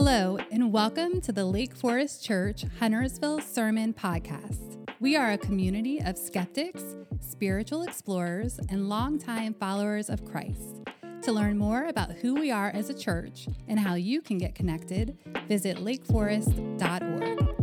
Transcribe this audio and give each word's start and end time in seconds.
Hello, 0.00 0.38
and 0.52 0.72
welcome 0.72 1.20
to 1.22 1.32
the 1.32 1.44
Lake 1.44 1.74
Forest 1.74 2.24
Church 2.24 2.64
Huntersville 2.78 3.40
Sermon 3.40 3.92
Podcast. 3.92 4.78
We 5.00 5.16
are 5.16 5.32
a 5.32 5.36
community 5.36 6.00
of 6.00 6.16
skeptics, 6.16 6.84
spiritual 7.18 7.82
explorers, 7.82 8.60
and 8.68 8.88
longtime 8.88 9.54
followers 9.54 10.08
of 10.08 10.24
Christ. 10.24 10.84
To 11.22 11.32
learn 11.32 11.58
more 11.58 11.86
about 11.86 12.12
who 12.12 12.36
we 12.36 12.52
are 12.52 12.70
as 12.70 12.90
a 12.90 12.94
church 12.94 13.48
and 13.66 13.80
how 13.80 13.94
you 13.96 14.22
can 14.22 14.38
get 14.38 14.54
connected, 14.54 15.18
visit 15.48 15.78
lakeforest.org. 15.78 17.57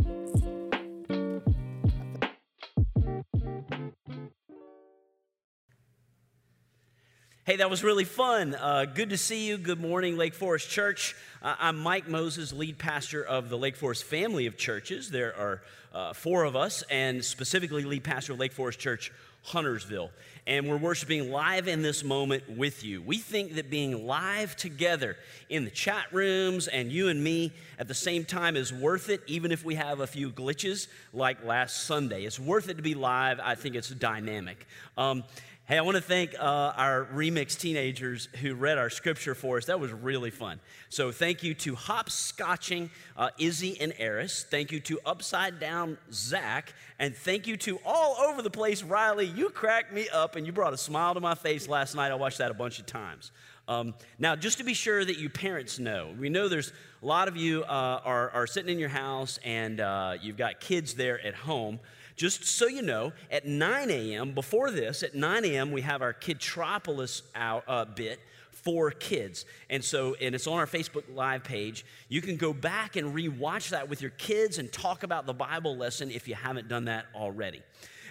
Hey, 7.46 7.54
that 7.58 7.70
was 7.70 7.84
really 7.84 8.02
fun. 8.02 8.56
Uh, 8.56 8.86
good 8.86 9.10
to 9.10 9.16
see 9.16 9.46
you. 9.46 9.56
Good 9.56 9.80
morning, 9.80 10.16
Lake 10.16 10.34
Forest 10.34 10.68
Church. 10.68 11.14
Uh, 11.40 11.54
I'm 11.60 11.78
Mike 11.78 12.08
Moses, 12.08 12.52
lead 12.52 12.76
pastor 12.76 13.22
of 13.22 13.50
the 13.50 13.56
Lake 13.56 13.76
Forest 13.76 14.02
family 14.02 14.46
of 14.46 14.56
churches. 14.56 15.12
There 15.12 15.32
are 15.38 15.62
uh, 15.94 16.12
four 16.12 16.42
of 16.42 16.56
us, 16.56 16.82
and 16.90 17.24
specifically 17.24 17.84
lead 17.84 18.02
pastor 18.02 18.32
of 18.32 18.40
Lake 18.40 18.50
Forest 18.50 18.80
Church 18.80 19.12
Huntersville. 19.44 20.10
And 20.48 20.68
we're 20.68 20.76
worshiping 20.76 21.30
live 21.30 21.68
in 21.68 21.82
this 21.82 22.02
moment 22.02 22.50
with 22.50 22.82
you. 22.82 23.00
We 23.00 23.18
think 23.18 23.54
that 23.54 23.70
being 23.70 24.08
live 24.08 24.56
together 24.56 25.16
in 25.48 25.64
the 25.64 25.70
chat 25.70 26.06
rooms 26.10 26.66
and 26.66 26.90
you 26.90 27.08
and 27.08 27.22
me 27.22 27.52
at 27.78 27.86
the 27.86 27.94
same 27.94 28.24
time 28.24 28.56
is 28.56 28.72
worth 28.72 29.08
it, 29.08 29.22
even 29.28 29.52
if 29.52 29.64
we 29.64 29.76
have 29.76 30.00
a 30.00 30.06
few 30.08 30.30
glitches 30.30 30.88
like 31.12 31.44
last 31.44 31.84
Sunday. 31.84 32.24
It's 32.24 32.40
worth 32.40 32.68
it 32.68 32.76
to 32.78 32.82
be 32.82 32.94
live. 32.94 33.38
I 33.40 33.54
think 33.54 33.76
it's 33.76 33.88
dynamic. 33.90 34.66
Um, 34.98 35.22
Hey, 35.68 35.78
I 35.78 35.80
want 35.80 35.96
to 35.96 36.00
thank 36.00 36.32
uh, 36.38 36.72
our 36.76 37.08
remix 37.12 37.58
teenagers 37.58 38.28
who 38.40 38.54
read 38.54 38.78
our 38.78 38.88
scripture 38.88 39.34
for 39.34 39.56
us. 39.56 39.64
That 39.64 39.80
was 39.80 39.92
really 39.92 40.30
fun. 40.30 40.60
So, 40.90 41.10
thank 41.10 41.42
you 41.42 41.54
to 41.54 41.74
Hopscotching 41.74 42.88
uh, 43.16 43.30
Izzy 43.36 43.80
and 43.80 43.92
Eris. 43.98 44.46
Thank 44.48 44.70
you 44.70 44.78
to 44.78 45.00
Upside 45.04 45.58
Down 45.58 45.98
Zach. 46.12 46.72
And 47.00 47.16
thank 47.16 47.48
you 47.48 47.56
to 47.56 47.80
all 47.84 48.14
over 48.28 48.42
the 48.42 48.50
place 48.50 48.84
Riley. 48.84 49.26
You 49.26 49.48
cracked 49.48 49.92
me 49.92 50.08
up 50.08 50.36
and 50.36 50.46
you 50.46 50.52
brought 50.52 50.72
a 50.72 50.78
smile 50.78 51.14
to 51.14 51.20
my 51.20 51.34
face 51.34 51.66
last 51.66 51.96
night. 51.96 52.12
I 52.12 52.14
watched 52.14 52.38
that 52.38 52.52
a 52.52 52.54
bunch 52.54 52.78
of 52.78 52.86
times. 52.86 53.32
Um, 53.66 53.94
now, 54.20 54.36
just 54.36 54.58
to 54.58 54.64
be 54.64 54.72
sure 54.72 55.04
that 55.04 55.18
you 55.18 55.28
parents 55.28 55.80
know, 55.80 56.14
we 56.16 56.28
know 56.28 56.46
there's 56.46 56.72
a 57.02 57.06
lot 57.06 57.26
of 57.26 57.36
you 57.36 57.64
uh, 57.64 58.00
are, 58.04 58.30
are 58.30 58.46
sitting 58.46 58.70
in 58.70 58.78
your 58.78 58.88
house 58.88 59.40
and 59.44 59.80
uh, 59.80 60.14
you've 60.22 60.36
got 60.36 60.60
kids 60.60 60.94
there 60.94 61.20
at 61.26 61.34
home. 61.34 61.80
Just 62.16 62.44
so 62.44 62.66
you 62.66 62.82
know, 62.82 63.12
at 63.30 63.46
9 63.46 63.90
a.m., 63.90 64.32
before 64.32 64.70
this, 64.70 65.02
at 65.02 65.14
9 65.14 65.44
a.m., 65.44 65.70
we 65.70 65.82
have 65.82 66.00
our 66.00 66.14
Kidtropolis 66.14 67.22
out, 67.34 67.64
uh, 67.68 67.84
bit 67.84 68.20
for 68.50 68.90
kids. 68.90 69.44
And 69.70 69.84
so, 69.84 70.16
and 70.20 70.34
it's 70.34 70.46
on 70.46 70.58
our 70.58 70.66
Facebook 70.66 71.04
Live 71.14 71.44
page. 71.44 71.84
You 72.08 72.20
can 72.20 72.36
go 72.36 72.52
back 72.52 72.96
and 72.96 73.14
rewatch 73.14 73.68
that 73.68 73.88
with 73.88 74.00
your 74.00 74.10
kids 74.12 74.58
and 74.58 74.72
talk 74.72 75.02
about 75.02 75.26
the 75.26 75.34
Bible 75.34 75.76
lesson 75.76 76.10
if 76.10 76.26
you 76.26 76.34
haven't 76.34 76.68
done 76.68 76.86
that 76.86 77.06
already. 77.14 77.62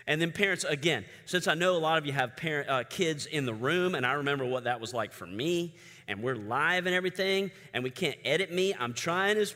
And 0.08 0.22
then, 0.22 0.31
parents, 0.31 0.64
again, 0.64 1.03
since 1.25 1.47
I 1.47 1.56
know 1.56 1.75
a 1.75 1.80
lot 1.80 1.97
of 1.97 2.06
you 2.06 2.14
have 2.14 2.38
parent, 2.38 2.69
uh, 2.69 2.84
kids 2.84 3.25
in 3.25 3.45
the 3.45 3.53
room, 3.53 3.95
and 3.95 4.06
I 4.06 4.14
remember 4.14 4.45
what 4.45 4.66
that 4.66 4.80
was 4.80 4.94
like 4.94 5.14
for 5.14 5.25
me, 5.25 5.75
and 6.08 6.22
we're 6.22 6.36
live 6.36 6.86
and 6.86 6.95
everything, 6.95 7.50
and 7.73 7.84
we 7.84 7.90
can't 7.90 8.17
edit 8.23 8.53
me, 8.53 8.75
I'm 8.80 8.94
trying 8.94 9.38
as 9.38 9.56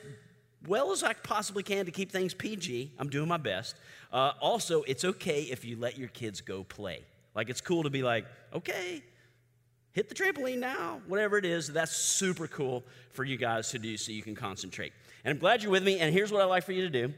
well 0.67 0.91
as 0.91 1.03
I 1.03 1.13
possibly 1.13 1.63
can 1.63 1.85
to 1.85 1.91
keep 1.91 2.11
things 2.11 2.33
PG. 2.33 2.93
I'm 2.99 3.09
doing 3.09 3.27
my 3.27 3.37
best. 3.37 3.75
Uh, 4.11 4.31
also, 4.39 4.83
it's 4.83 5.05
okay 5.05 5.43
if 5.43 5.63
you 5.63 5.77
let 5.77 5.97
your 5.97 6.07
kids 6.09 6.41
go 6.41 6.63
play. 6.63 7.03
Like, 7.35 7.49
it's 7.49 7.61
cool 7.61 7.83
to 7.83 7.89
be 7.89 8.01
like, 8.01 8.25
okay, 8.53 9.03
hit 9.91 10.09
the 10.09 10.15
trampoline 10.15 10.59
now, 10.59 11.01
whatever 11.07 11.37
it 11.37 11.45
is. 11.45 11.67
That's 11.67 11.95
super 11.95 12.47
cool 12.47 12.83
for 13.11 13.23
you 13.23 13.37
guys 13.37 13.69
to 13.71 13.79
do 13.79 13.97
so 13.97 14.11
you 14.11 14.23
can 14.23 14.35
concentrate. 14.35 14.93
And 15.23 15.31
I'm 15.31 15.39
glad 15.39 15.61
you're 15.61 15.71
with 15.71 15.83
me. 15.83 15.99
And 15.99 16.13
here's 16.13 16.31
what 16.31 16.41
I'd 16.41 16.45
like 16.45 16.63
for 16.63 16.71
you 16.71 16.81
to 16.81 16.89
do 16.89 17.13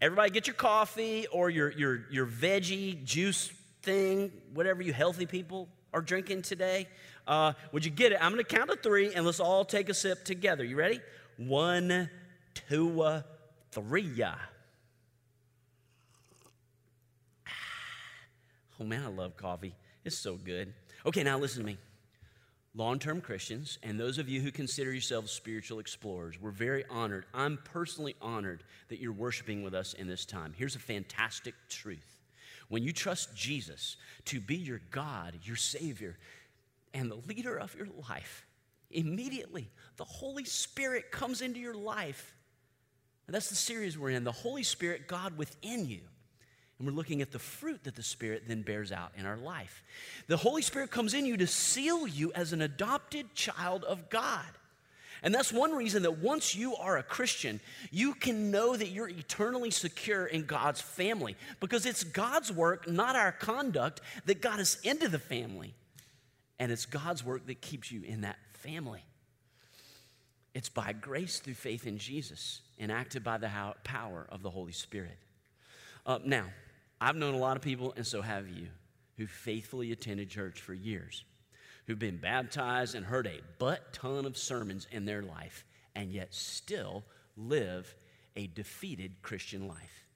everybody 0.00 0.30
get 0.30 0.46
your 0.46 0.54
coffee 0.54 1.26
or 1.28 1.48
your, 1.48 1.70
your, 1.72 2.04
your 2.10 2.26
veggie 2.26 3.02
juice 3.04 3.50
thing, 3.82 4.30
whatever 4.52 4.82
you 4.82 4.92
healthy 4.92 5.24
people 5.26 5.68
are 5.94 6.02
drinking 6.02 6.42
today. 6.42 6.86
Uh, 7.26 7.54
would 7.72 7.84
you 7.84 7.90
get 7.90 8.12
it? 8.12 8.18
I'm 8.22 8.32
going 8.32 8.44
to 8.44 8.56
count 8.56 8.70
to 8.70 8.76
three 8.76 9.14
and 9.14 9.24
let's 9.24 9.40
all 9.40 9.64
take 9.64 9.88
a 9.88 9.94
sip 9.94 10.24
together. 10.24 10.64
You 10.64 10.76
ready? 10.76 11.00
One, 11.38 12.10
two, 12.68 13.22
three. 13.72 14.22
Oh 18.80 18.84
man, 18.84 19.04
I 19.04 19.08
love 19.08 19.36
coffee. 19.36 19.74
It's 20.04 20.16
so 20.16 20.36
good. 20.36 20.72
Okay, 21.04 21.22
now 21.22 21.38
listen 21.38 21.60
to 21.60 21.66
me. 21.66 21.78
Long 22.74 22.98
term 22.98 23.22
Christians, 23.22 23.78
and 23.82 23.98
those 23.98 24.18
of 24.18 24.28
you 24.28 24.42
who 24.42 24.50
consider 24.50 24.92
yourselves 24.92 25.32
spiritual 25.32 25.78
explorers, 25.78 26.40
we're 26.40 26.50
very 26.50 26.84
honored. 26.90 27.24
I'm 27.32 27.58
personally 27.64 28.14
honored 28.20 28.64
that 28.88 29.00
you're 29.00 29.12
worshiping 29.12 29.62
with 29.62 29.74
us 29.74 29.94
in 29.94 30.06
this 30.06 30.26
time. 30.26 30.52
Here's 30.54 30.76
a 30.76 30.80
fantastic 30.80 31.54
truth 31.70 32.16
when 32.68 32.82
you 32.82 32.92
trust 32.92 33.34
Jesus 33.34 33.96
to 34.26 34.40
be 34.40 34.56
your 34.56 34.80
God, 34.90 35.38
your 35.44 35.56
Savior, 35.56 36.18
and 36.92 37.10
the 37.10 37.20
leader 37.28 37.56
of 37.56 37.74
your 37.74 37.88
life, 38.08 38.46
immediately 38.90 39.70
the 39.96 40.04
Holy 40.04 40.44
Spirit 40.44 41.10
comes 41.10 41.40
into 41.40 41.60
your 41.60 41.74
life. 41.74 42.34
And 43.26 43.34
that's 43.34 43.48
the 43.48 43.56
series 43.56 43.98
we're 43.98 44.10
in 44.10 44.24
the 44.24 44.32
Holy 44.32 44.62
Spirit, 44.62 45.08
God 45.08 45.36
within 45.36 45.88
you. 45.88 46.00
And 46.78 46.86
we're 46.86 46.94
looking 46.94 47.22
at 47.22 47.32
the 47.32 47.38
fruit 47.38 47.84
that 47.84 47.96
the 47.96 48.02
Spirit 48.02 48.44
then 48.46 48.62
bears 48.62 48.92
out 48.92 49.12
in 49.16 49.24
our 49.24 49.38
life. 49.38 49.82
The 50.26 50.36
Holy 50.36 50.62
Spirit 50.62 50.90
comes 50.90 51.14
in 51.14 51.24
you 51.24 51.36
to 51.38 51.46
seal 51.46 52.06
you 52.06 52.32
as 52.34 52.52
an 52.52 52.60
adopted 52.60 53.34
child 53.34 53.84
of 53.84 54.10
God. 54.10 54.44
And 55.22 55.34
that's 55.34 55.52
one 55.52 55.72
reason 55.72 56.02
that 56.02 56.18
once 56.18 56.54
you 56.54 56.76
are 56.76 56.98
a 56.98 57.02
Christian, 57.02 57.60
you 57.90 58.12
can 58.14 58.50
know 58.50 58.76
that 58.76 58.88
you're 58.88 59.08
eternally 59.08 59.70
secure 59.70 60.26
in 60.26 60.44
God's 60.44 60.82
family 60.82 61.36
because 61.58 61.86
it's 61.86 62.04
God's 62.04 62.52
work, 62.52 62.88
not 62.88 63.16
our 63.16 63.32
conduct, 63.32 64.02
that 64.26 64.42
got 64.42 64.60
us 64.60 64.78
into 64.82 65.08
the 65.08 65.18
family. 65.18 65.74
And 66.58 66.70
it's 66.70 66.84
God's 66.84 67.24
work 67.24 67.46
that 67.46 67.62
keeps 67.62 67.90
you 67.90 68.02
in 68.02 68.20
that 68.20 68.36
family. 68.52 69.04
It's 70.54 70.68
by 70.68 70.92
grace 70.92 71.38
through 71.38 71.54
faith 71.54 71.86
in 71.86 71.98
Jesus, 71.98 72.60
enacted 72.78 73.24
by 73.24 73.38
the 73.38 73.50
power 73.84 74.26
of 74.30 74.42
the 74.42 74.50
Holy 74.50 74.72
Spirit. 74.72 75.18
Uh, 76.04 76.18
now, 76.24 76.44
I've 77.00 77.16
known 77.16 77.34
a 77.34 77.38
lot 77.38 77.56
of 77.56 77.62
people, 77.62 77.92
and 77.96 78.06
so 78.06 78.22
have 78.22 78.48
you, 78.48 78.68
who 79.16 79.26
faithfully 79.26 79.92
attended 79.92 80.30
church 80.30 80.60
for 80.60 80.74
years, 80.74 81.24
who've 81.86 81.98
been 81.98 82.16
baptized 82.16 82.94
and 82.94 83.04
heard 83.04 83.26
a 83.26 83.40
butt 83.58 83.92
ton 83.92 84.24
of 84.26 84.36
sermons 84.36 84.86
in 84.90 85.04
their 85.04 85.22
life, 85.22 85.64
and 85.94 86.12
yet 86.12 86.34
still 86.34 87.04
live 87.36 87.94
a 88.36 88.46
defeated 88.48 89.22
Christian 89.22 89.68
life. 89.68 90.06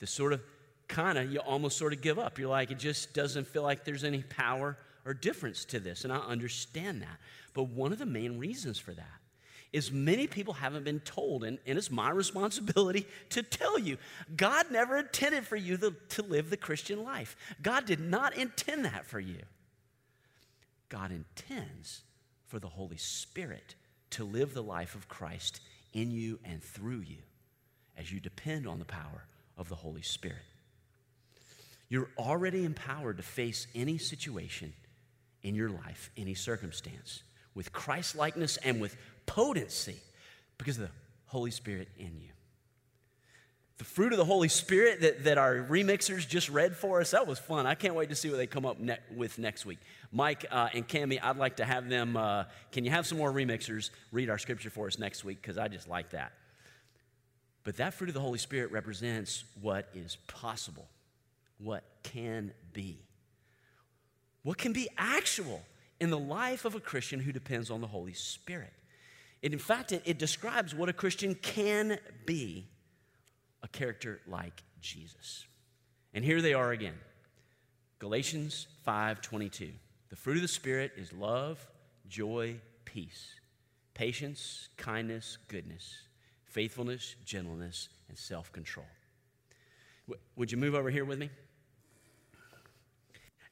The 0.00 0.06
sort 0.06 0.32
of 0.32 0.40
kind 0.88 1.18
of, 1.18 1.32
you 1.32 1.38
almost 1.40 1.78
sort 1.78 1.92
of 1.92 2.00
give 2.00 2.18
up. 2.18 2.38
You're 2.38 2.48
like, 2.48 2.70
it 2.70 2.78
just 2.78 3.14
doesn't 3.14 3.46
feel 3.46 3.62
like 3.62 3.84
there's 3.84 4.04
any 4.04 4.22
power 4.22 4.76
or 5.04 5.14
difference 5.14 5.64
to 5.66 5.80
this. 5.80 6.04
And 6.04 6.12
I 6.12 6.18
understand 6.18 7.02
that. 7.02 7.18
But 7.54 7.64
one 7.64 7.92
of 7.92 7.98
the 7.98 8.06
main 8.06 8.38
reasons 8.38 8.78
for 8.78 8.92
that 8.92 9.20
is 9.74 9.90
many 9.90 10.28
people 10.28 10.54
haven't 10.54 10.84
been 10.84 11.00
told, 11.00 11.42
and, 11.42 11.58
and 11.66 11.76
it's 11.76 11.90
my 11.90 12.08
responsibility 12.22 13.06
to 13.30 13.42
tell 13.42 13.76
you. 13.76 13.98
God 14.36 14.70
never 14.70 14.96
intended 14.96 15.44
for 15.44 15.56
you 15.56 15.76
to, 15.78 15.94
to 16.10 16.22
live 16.22 16.48
the 16.48 16.56
Christian 16.56 17.02
life. 17.02 17.36
God 17.60 17.84
did 17.84 17.98
not 17.98 18.36
intend 18.36 18.84
that 18.84 19.04
for 19.04 19.18
you. 19.18 19.40
God 20.88 21.10
intends 21.10 22.02
for 22.46 22.60
the 22.60 22.68
Holy 22.68 22.98
Spirit 22.98 23.74
to 24.10 24.22
live 24.22 24.54
the 24.54 24.62
life 24.62 24.94
of 24.94 25.08
Christ 25.08 25.60
in 25.92 26.12
you 26.12 26.38
and 26.44 26.62
through 26.62 27.00
you 27.00 27.18
as 27.96 28.12
you 28.12 28.20
depend 28.20 28.68
on 28.68 28.78
the 28.78 28.84
power 28.84 29.26
of 29.58 29.68
the 29.68 29.74
Holy 29.74 30.02
Spirit. 30.02 30.42
You're 31.88 32.10
already 32.16 32.64
empowered 32.64 33.16
to 33.16 33.24
face 33.24 33.66
any 33.74 33.98
situation 33.98 34.72
in 35.42 35.56
your 35.56 35.68
life, 35.68 36.12
any 36.16 36.34
circumstance, 36.34 37.24
with 37.56 37.72
Christ 37.72 38.14
likeness 38.14 38.56
and 38.58 38.80
with 38.80 38.96
potency 39.26 39.96
because 40.58 40.76
of 40.76 40.84
the 40.84 40.90
Holy 41.26 41.50
Spirit 41.50 41.88
in 41.98 42.20
you. 42.20 42.30
The 43.78 43.84
fruit 43.84 44.12
of 44.12 44.18
the 44.18 44.24
Holy 44.24 44.48
Spirit 44.48 45.00
that, 45.00 45.24
that 45.24 45.36
our 45.36 45.56
remixers 45.56 46.28
just 46.28 46.48
read 46.48 46.76
for 46.76 47.00
us, 47.00 47.10
that 47.10 47.26
was 47.26 47.40
fun. 47.40 47.66
I 47.66 47.74
can't 47.74 47.96
wait 47.96 48.08
to 48.10 48.14
see 48.14 48.30
what 48.30 48.36
they 48.36 48.46
come 48.46 48.64
up 48.64 48.78
ne- 48.78 48.98
with 49.16 49.36
next 49.38 49.66
week. 49.66 49.80
Mike 50.12 50.46
uh, 50.48 50.68
and 50.72 50.86
Cami, 50.86 51.18
I'd 51.20 51.38
like 51.38 51.56
to 51.56 51.64
have 51.64 51.88
them, 51.88 52.16
uh, 52.16 52.44
can 52.70 52.84
you 52.84 52.92
have 52.92 53.04
some 53.04 53.18
more 53.18 53.32
remixers 53.32 53.90
read 54.12 54.30
our 54.30 54.38
scripture 54.38 54.70
for 54.70 54.86
us 54.86 54.96
next 54.96 55.24
week? 55.24 55.42
Because 55.42 55.58
I 55.58 55.66
just 55.66 55.88
like 55.88 56.10
that. 56.10 56.32
But 57.64 57.78
that 57.78 57.94
fruit 57.94 58.08
of 58.08 58.14
the 58.14 58.20
Holy 58.20 58.38
Spirit 58.38 58.70
represents 58.70 59.42
what 59.60 59.88
is 59.92 60.18
possible, 60.28 60.86
what 61.58 61.82
can 62.04 62.52
be, 62.72 63.00
what 64.44 64.56
can 64.56 64.72
be 64.72 64.88
actual 64.96 65.62
in 65.98 66.10
the 66.10 66.18
life 66.18 66.64
of 66.64 66.76
a 66.76 66.80
Christian 66.80 67.18
who 67.18 67.32
depends 67.32 67.70
on 67.70 67.80
the 67.80 67.86
Holy 67.86 68.12
Spirit. 68.12 68.72
In 69.44 69.58
fact, 69.58 69.92
it, 69.92 70.02
it 70.06 70.18
describes 70.18 70.74
what 70.74 70.88
a 70.88 70.92
Christian 70.94 71.34
can 71.34 71.98
be 72.24 72.66
a 73.62 73.68
character 73.68 74.20
like 74.26 74.62
Jesus. 74.80 75.44
And 76.14 76.24
here 76.24 76.40
they 76.40 76.54
are 76.54 76.72
again. 76.72 76.98
Galatians 77.98 78.66
5:22. 78.86 79.72
The 80.08 80.16
fruit 80.16 80.36
of 80.36 80.42
the 80.42 80.48
spirit 80.48 80.92
is 80.96 81.12
love, 81.12 81.66
joy, 82.08 82.58
peace, 82.86 83.34
patience, 83.92 84.68
kindness, 84.78 85.36
goodness, 85.48 85.94
faithfulness, 86.44 87.14
gentleness, 87.26 87.90
and 88.08 88.16
self 88.16 88.50
control. 88.50 88.86
Would 90.36 90.52
you 90.52 90.58
move 90.58 90.74
over 90.74 90.88
here 90.88 91.04
with 91.04 91.18
me? 91.18 91.28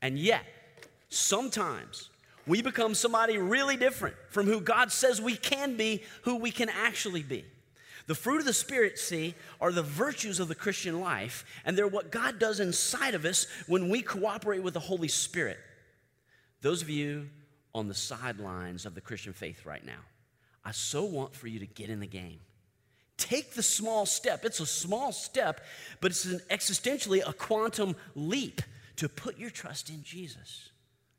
And 0.00 0.18
yet, 0.18 0.44
sometimes 1.10 2.08
we 2.46 2.62
become 2.62 2.94
somebody 2.94 3.38
really 3.38 3.76
different 3.76 4.16
from 4.28 4.46
who 4.46 4.60
God 4.60 4.90
says 4.90 5.20
we 5.20 5.36
can 5.36 5.76
be, 5.76 6.02
who 6.22 6.36
we 6.36 6.50
can 6.50 6.68
actually 6.68 7.22
be. 7.22 7.44
The 8.06 8.14
fruit 8.16 8.40
of 8.40 8.46
the 8.46 8.52
Spirit, 8.52 8.98
see, 8.98 9.34
are 9.60 9.70
the 9.70 9.82
virtues 9.82 10.40
of 10.40 10.48
the 10.48 10.56
Christian 10.56 11.00
life, 11.00 11.44
and 11.64 11.78
they're 11.78 11.86
what 11.86 12.10
God 12.10 12.40
does 12.40 12.58
inside 12.58 13.14
of 13.14 13.24
us 13.24 13.46
when 13.68 13.88
we 13.88 14.02
cooperate 14.02 14.62
with 14.62 14.74
the 14.74 14.80
Holy 14.80 15.08
Spirit. 15.08 15.58
Those 16.62 16.82
of 16.82 16.90
you 16.90 17.28
on 17.74 17.86
the 17.86 17.94
sidelines 17.94 18.86
of 18.86 18.94
the 18.94 19.00
Christian 19.00 19.32
faith 19.32 19.64
right 19.64 19.84
now, 19.84 20.00
I 20.64 20.72
so 20.72 21.04
want 21.04 21.34
for 21.34 21.46
you 21.46 21.60
to 21.60 21.66
get 21.66 21.90
in 21.90 22.00
the 22.00 22.06
game. 22.06 22.40
Take 23.18 23.54
the 23.54 23.62
small 23.62 24.04
step. 24.04 24.44
It's 24.44 24.58
a 24.58 24.66
small 24.66 25.12
step, 25.12 25.60
but 26.00 26.10
it's 26.10 26.24
an 26.24 26.40
existentially 26.50 27.22
a 27.26 27.32
quantum 27.32 27.94
leap 28.16 28.62
to 28.96 29.08
put 29.08 29.38
your 29.38 29.50
trust 29.50 29.90
in 29.90 30.02
Jesus 30.02 30.71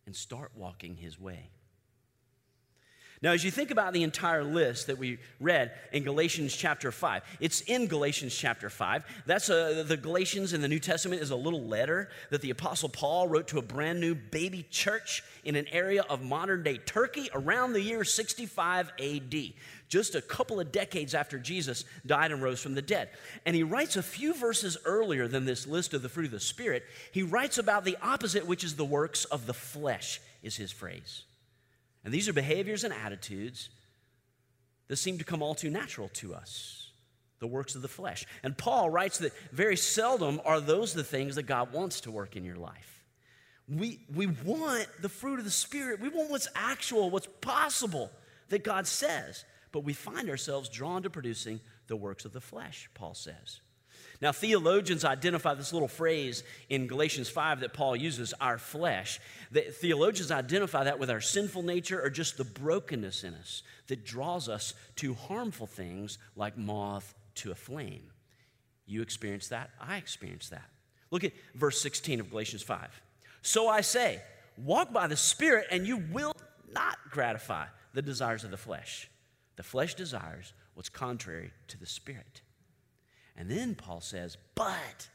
and 0.05 0.15
start 0.15 0.51
walking 0.55 0.95
his 0.95 1.19
way. 1.19 1.49
Now, 3.23 3.31
as 3.31 3.45
you 3.45 3.51
think 3.51 3.71
about 3.71 3.93
the 3.93 4.03
entire 4.03 4.43
list 4.43 4.87
that 4.87 4.97
we 4.97 5.17
read 5.39 5.71
in 5.93 6.03
Galatians 6.03 6.53
chapter 6.53 6.91
5, 6.91 7.23
it's 7.39 7.61
in 7.61 7.87
Galatians 7.87 8.35
chapter 8.35 8.69
5. 8.69 9.05
That's 9.25 9.47
a, 9.47 9.85
the 9.87 9.95
Galatians 9.95 10.51
in 10.51 10.59
the 10.59 10.67
New 10.67 10.79
Testament 10.79 11.21
is 11.21 11.31
a 11.31 11.35
little 11.37 11.63
letter 11.63 12.09
that 12.31 12.41
the 12.41 12.49
Apostle 12.49 12.89
Paul 12.89 13.29
wrote 13.29 13.47
to 13.47 13.59
a 13.59 13.61
brand 13.61 14.01
new 14.01 14.13
baby 14.13 14.65
church 14.69 15.23
in 15.45 15.55
an 15.55 15.67
area 15.71 16.01
of 16.09 16.21
modern 16.21 16.63
day 16.63 16.79
Turkey 16.79 17.29
around 17.33 17.71
the 17.71 17.81
year 17.81 18.03
65 18.03 18.91
AD, 18.99 19.35
just 19.93 20.15
a 20.15 20.21
couple 20.23 20.59
of 20.59 20.71
decades 20.71 21.13
after 21.13 21.37
Jesus 21.37 21.85
died 22.03 22.31
and 22.31 22.41
rose 22.41 22.59
from 22.59 22.73
the 22.73 22.81
dead. 22.81 23.09
And 23.45 23.55
he 23.55 23.61
writes 23.61 23.95
a 23.95 24.01
few 24.01 24.33
verses 24.33 24.75
earlier 24.85 25.27
than 25.27 25.45
this 25.45 25.67
list 25.67 25.93
of 25.93 26.01
the 26.01 26.09
fruit 26.09 26.25
of 26.25 26.31
the 26.31 26.39
Spirit, 26.39 26.81
he 27.11 27.21
writes 27.21 27.59
about 27.59 27.85
the 27.85 27.95
opposite, 28.01 28.47
which 28.47 28.63
is 28.63 28.75
the 28.75 28.83
works 28.83 29.25
of 29.25 29.45
the 29.45 29.53
flesh, 29.53 30.19
is 30.41 30.55
his 30.55 30.71
phrase. 30.71 31.25
And 32.03 32.11
these 32.11 32.27
are 32.27 32.33
behaviors 32.33 32.83
and 32.83 32.91
attitudes 32.91 33.69
that 34.87 34.95
seem 34.95 35.19
to 35.19 35.23
come 35.23 35.43
all 35.43 35.53
too 35.53 35.69
natural 35.69 36.09
to 36.15 36.33
us, 36.33 36.89
the 37.37 37.45
works 37.45 37.75
of 37.75 37.83
the 37.83 37.87
flesh. 37.87 38.25
And 38.41 38.57
Paul 38.57 38.89
writes 38.89 39.19
that 39.19 39.33
very 39.51 39.77
seldom 39.77 40.41
are 40.43 40.59
those 40.59 40.95
the 40.95 41.03
things 41.03 41.35
that 41.35 41.43
God 41.43 41.71
wants 41.71 42.01
to 42.01 42.11
work 42.11 42.35
in 42.35 42.43
your 42.43 42.57
life. 42.57 43.03
We, 43.69 43.99
we 44.11 44.25
want 44.25 44.87
the 45.03 45.07
fruit 45.07 45.37
of 45.37 45.45
the 45.45 45.51
Spirit, 45.51 46.01
we 46.01 46.09
want 46.09 46.31
what's 46.31 46.49
actual, 46.55 47.11
what's 47.11 47.29
possible 47.41 48.09
that 48.49 48.63
God 48.63 48.87
says, 48.87 49.45
but 49.73 49.83
we 49.83 49.91
find 49.91 50.29
ourselves 50.29 50.69
drawn 50.69 51.03
to 51.03 51.09
producing 51.09 51.59
the 51.87 51.97
works 51.97 52.23
of 52.23 52.31
the 52.31 52.39
flesh, 52.39 52.89
Paul 52.93 53.15
says. 53.15 53.59
Now, 54.21 54.31
theologians 54.31 55.03
identify 55.03 55.55
this 55.55 55.73
little 55.73 55.87
phrase 55.87 56.43
in 56.69 56.87
Galatians 56.87 57.27
5 57.27 57.61
that 57.61 57.73
Paul 57.73 57.95
uses, 57.95 58.33
our 58.39 58.57
flesh. 58.57 59.19
The 59.51 59.61
theologians 59.61 60.31
identify 60.31 60.85
that 60.85 60.99
with 60.99 61.09
our 61.09 61.19
sinful 61.19 61.63
nature 61.63 62.01
or 62.01 62.09
just 62.09 62.37
the 62.37 62.45
brokenness 62.45 63.23
in 63.23 63.33
us 63.33 63.63
that 63.87 64.05
draws 64.05 64.47
us 64.47 64.75
to 64.97 65.15
harmful 65.15 65.67
things 65.67 66.19
like 66.35 66.57
moth 66.57 67.13
to 67.35 67.51
a 67.51 67.55
flame. 67.55 68.11
You 68.85 69.01
experience 69.01 69.47
that, 69.49 69.71
I 69.81 69.97
experience 69.97 70.49
that. 70.49 70.69
Look 71.11 71.23
at 71.23 71.33
verse 71.55 71.81
16 71.81 72.19
of 72.19 72.29
Galatians 72.29 72.63
5. 72.63 73.01
So 73.41 73.67
I 73.67 73.81
say, 73.81 74.21
walk 74.57 74.93
by 74.93 75.07
the 75.07 75.17
Spirit, 75.17 75.67
and 75.71 75.87
you 75.87 75.97
will 75.97 76.35
not 76.71 76.97
gratify 77.09 77.65
the 77.93 78.01
desires 78.01 78.43
of 78.43 78.51
the 78.51 78.57
flesh. 78.57 79.09
The 79.55 79.63
flesh 79.63 79.95
desires 79.95 80.53
what's 80.73 80.89
contrary 80.89 81.51
to 81.67 81.79
the 81.79 81.85
Spirit. 81.85 82.41
And 83.35 83.49
then 83.49 83.75
Paul 83.75 84.01
says, 84.01 84.37
but 84.55 85.07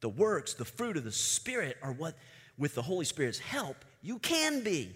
the 0.00 0.08
works, 0.08 0.54
the 0.54 0.64
fruit 0.64 0.96
of 0.96 1.04
the 1.04 1.12
Spirit 1.12 1.76
are 1.82 1.92
what, 1.92 2.14
with 2.56 2.74
the 2.74 2.82
Holy 2.82 3.04
Spirit's 3.04 3.38
help, 3.38 3.84
you 4.02 4.18
can 4.18 4.62
be. 4.62 4.94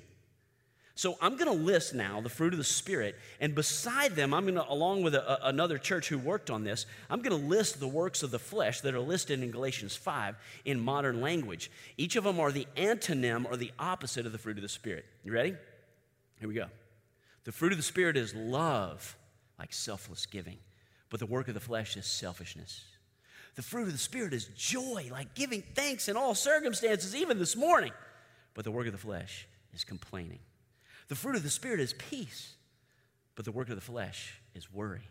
So 0.94 1.16
I'm 1.22 1.36
going 1.36 1.50
to 1.50 1.64
list 1.64 1.94
now 1.94 2.20
the 2.20 2.28
fruit 2.28 2.52
of 2.52 2.58
the 2.58 2.64
Spirit, 2.64 3.16
and 3.40 3.54
beside 3.54 4.14
them, 4.14 4.34
I'm 4.34 4.44
going 4.44 4.56
to, 4.56 4.70
along 4.70 5.02
with 5.02 5.14
a, 5.14 5.48
another 5.48 5.78
church 5.78 6.08
who 6.08 6.19
worked 6.19 6.50
on 6.50 6.64
this, 6.64 6.84
I'm 7.08 7.22
going 7.22 7.40
to 7.40 7.48
list 7.48 7.80
the 7.80 7.88
works 7.88 8.22
of 8.22 8.30
the 8.30 8.38
flesh 8.38 8.82
that 8.82 8.94
are 8.94 9.00
listed 9.00 9.42
in 9.42 9.50
Galatians 9.50 9.96
5 9.96 10.36
in 10.66 10.78
modern 10.78 11.22
language. 11.22 11.70
Each 11.96 12.16
of 12.16 12.24
them 12.24 12.38
are 12.38 12.52
the 12.52 12.66
antonym 12.76 13.46
or 13.50 13.56
the 13.56 13.72
opposite 13.78 14.26
of 14.26 14.32
the 14.32 14.38
fruit 14.38 14.58
of 14.58 14.62
the 14.62 14.69
Spirit. 14.69 15.06
You 15.24 15.32
ready? 15.32 15.56
Here 16.38 16.48
we 16.48 16.54
go. 16.54 16.66
The 17.44 17.52
fruit 17.52 17.72
of 17.72 17.78
the 17.78 17.84
Spirit 17.84 18.16
is 18.16 18.34
love, 18.34 19.16
like 19.58 19.72
selfless 19.72 20.26
giving 20.26 20.58
but 21.12 21.20
the 21.20 21.26
work 21.26 21.46
of 21.46 21.52
the 21.52 21.60
flesh 21.60 21.98
is 21.98 22.06
selfishness. 22.06 22.86
The 23.54 23.60
fruit 23.60 23.82
of 23.82 23.92
the 23.92 23.98
Spirit 23.98 24.32
is 24.32 24.46
joy, 24.56 25.10
like 25.12 25.34
giving 25.34 25.62
thanks 25.74 26.08
in 26.08 26.16
all 26.16 26.34
circumstances, 26.34 27.14
even 27.14 27.38
this 27.38 27.54
morning. 27.54 27.92
But 28.54 28.64
the 28.64 28.70
work 28.70 28.86
of 28.86 28.92
the 28.92 28.98
flesh 28.98 29.46
is 29.74 29.84
complaining. 29.84 30.38
The 31.08 31.14
fruit 31.14 31.36
of 31.36 31.42
the 31.42 31.50
Spirit 31.50 31.80
is 31.80 31.92
peace, 31.92 32.54
but 33.34 33.44
the 33.44 33.52
work 33.52 33.68
of 33.68 33.74
the 33.74 33.82
flesh 33.82 34.40
is 34.54 34.72
worry. 34.72 35.06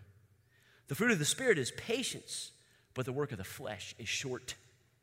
The 0.87 0.95
fruit 0.95 1.11
of 1.11 1.19
the 1.19 1.25
Spirit 1.25 1.59
is 1.59 1.69
patience, 1.77 2.49
but 2.95 3.05
the 3.05 3.13
work 3.13 3.31
of 3.31 3.37
the 3.37 3.43
flesh 3.43 3.93
is 3.99 4.09
short 4.09 4.55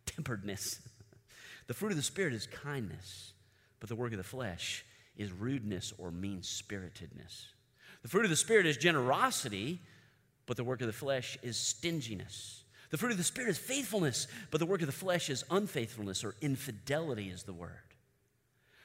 temperedness. 0.04 0.80
the 1.68 1.74
fruit 1.74 1.92
of 1.92 1.96
the 1.96 2.02
Spirit 2.02 2.34
is 2.34 2.48
kindness, 2.48 3.34
but 3.78 3.88
the 3.88 3.94
work 3.94 4.10
of 4.10 4.18
the 4.18 4.24
flesh 4.24 4.84
is 5.18 5.32
rudeness 5.32 5.92
or 5.98 6.10
mean 6.10 6.42
spiritedness. 6.42 7.48
The 8.02 8.08
fruit 8.08 8.24
of 8.24 8.30
the 8.30 8.36
Spirit 8.36 8.66
is 8.66 8.76
generosity, 8.76 9.80
but 10.46 10.56
the 10.56 10.64
work 10.64 10.80
of 10.80 10.86
the 10.86 10.92
flesh 10.92 11.36
is 11.42 11.56
stinginess. 11.56 12.62
The 12.90 12.96
fruit 12.96 13.12
of 13.12 13.18
the 13.18 13.24
Spirit 13.24 13.50
is 13.50 13.58
faithfulness, 13.58 14.28
but 14.50 14.60
the 14.60 14.66
work 14.66 14.80
of 14.80 14.86
the 14.86 14.92
flesh 14.92 15.28
is 15.28 15.44
unfaithfulness 15.50 16.24
or 16.24 16.34
infidelity, 16.40 17.28
is 17.28 17.42
the 17.42 17.52
word. 17.52 17.72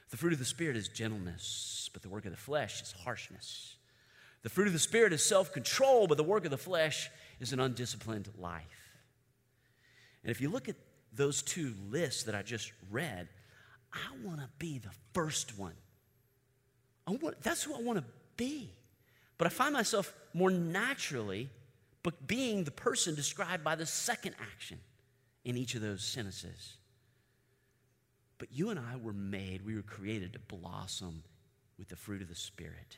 The 0.10 0.18
fruit 0.18 0.34
of 0.34 0.40
the 0.40 0.46
Spirit 0.46 0.76
is 0.76 0.90
gentleness, 0.90 1.90
but 1.94 2.02
the 2.02 2.10
work 2.10 2.26
of 2.26 2.32
the 2.32 2.38
flesh 2.38 2.82
is 2.82 2.92
harshness. 2.92 3.76
The 4.42 4.50
fruit 4.50 4.68
of 4.68 4.74
the 4.74 4.80
Spirit 4.80 5.14
is 5.14 5.24
self 5.24 5.54
control, 5.54 6.08
but 6.08 6.18
the 6.18 6.24
work 6.24 6.44
of 6.44 6.52
the 6.52 6.58
flesh 6.58 7.10
is 7.40 7.54
an 7.54 7.60
undisciplined 7.60 8.30
life. 8.38 8.92
And 10.24 10.32
if 10.32 10.42
you 10.42 10.50
look 10.50 10.68
at 10.68 10.76
those 11.14 11.42
two 11.42 11.74
lists 11.90 12.24
that 12.24 12.36
I 12.36 12.42
just 12.42 12.72
read, 12.92 13.30
I 13.94 14.26
want 14.26 14.40
to 14.40 14.50
be 14.58 14.80
the 14.80 14.92
first 15.14 15.58
one. 15.58 15.76
Want, 17.08 17.42
that's 17.42 17.64
who 17.64 17.74
I 17.76 17.82
want 17.82 18.00
to 18.00 18.06
be. 18.38 18.72
But 19.38 19.48
I 19.48 19.50
find 19.50 19.74
myself 19.74 20.14
more 20.34 20.50
naturally 20.50 21.50
but 22.04 22.28
being 22.28 22.66
the 22.66 22.72
person 22.72 23.16
described 23.16 23.64
by 23.64 23.76
the 23.76 23.86
second 23.86 24.36
action 24.40 24.78
in 25.46 25.58
each 25.58 25.74
of 25.74 25.82
those 25.82 26.04
sentences. 26.04 26.76
But 28.38 28.50
you 28.52 28.70
and 28.70 28.80
I 28.80 28.98
were 28.98 29.14
made, 29.14 29.66
we 29.66 29.76
were 29.76 29.82
created 29.82 30.34
to 30.34 30.40
blossom 30.40 31.24
with 31.80 31.88
the 31.88 31.96
fruit 31.96 32.22
of 32.22 32.28
the 32.28 32.36
Spirit. 32.36 32.98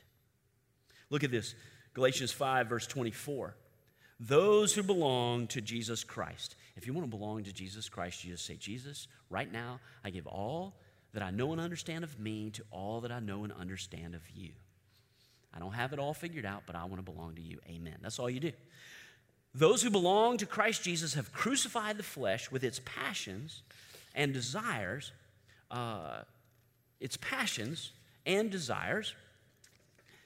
Look 1.08 1.22
at 1.22 1.30
this 1.30 1.54
Galatians 1.94 2.32
5, 2.32 2.68
verse 2.68 2.86
24. 2.86 3.56
Those 4.18 4.74
who 4.74 4.82
belong 4.82 5.46
to 5.48 5.60
Jesus 5.60 6.02
Christ. 6.02 6.56
If 6.74 6.86
you 6.86 6.92
want 6.92 7.10
to 7.10 7.16
belong 7.16 7.44
to 7.44 7.52
Jesus 7.52 7.88
Christ, 7.88 8.24
you 8.24 8.32
just 8.32 8.46
say, 8.46 8.56
Jesus, 8.56 9.08
right 9.30 9.50
now, 9.50 9.78
I 10.04 10.10
give 10.10 10.26
all 10.26 10.74
that 11.16 11.22
I 11.22 11.30
know 11.30 11.52
and 11.52 11.60
understand 11.62 12.04
of 12.04 12.20
me 12.20 12.50
to 12.50 12.62
all 12.70 13.00
that 13.00 13.10
I 13.10 13.20
know 13.20 13.42
and 13.44 13.50
understand 13.50 14.14
of 14.14 14.20
you. 14.34 14.50
I 15.54 15.58
don't 15.58 15.72
have 15.72 15.94
it 15.94 15.98
all 15.98 16.12
figured 16.12 16.44
out, 16.44 16.64
but 16.66 16.76
I 16.76 16.84
want 16.84 16.96
to 16.96 17.10
belong 17.10 17.36
to 17.36 17.40
you. 17.40 17.58
Amen. 17.70 17.96
That's 18.02 18.18
all 18.18 18.28
you 18.28 18.38
do. 18.38 18.52
Those 19.54 19.82
who 19.82 19.88
belong 19.88 20.36
to 20.36 20.44
Christ 20.44 20.82
Jesus 20.82 21.14
have 21.14 21.32
crucified 21.32 21.96
the 21.96 22.02
flesh 22.02 22.50
with 22.50 22.62
its 22.62 22.82
passions 22.84 23.62
and 24.14 24.34
desires, 24.34 25.10
uh, 25.70 26.20
its 27.00 27.16
passions 27.16 27.92
and 28.26 28.50
desires. 28.50 29.14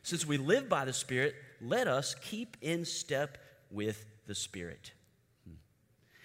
Since 0.03 0.27
we 0.27 0.39
live 0.39 0.69
by 0.69 0.85
the 0.85 0.93
Spirit, 0.93 1.37
let 1.61 1.87
us 1.87 2.17
keep 2.21 2.57
in 2.63 2.85
step 2.85 3.39
with 3.71 4.05
the 4.27 4.35
Spirit. 4.35 4.91
Hmm. 5.47 5.55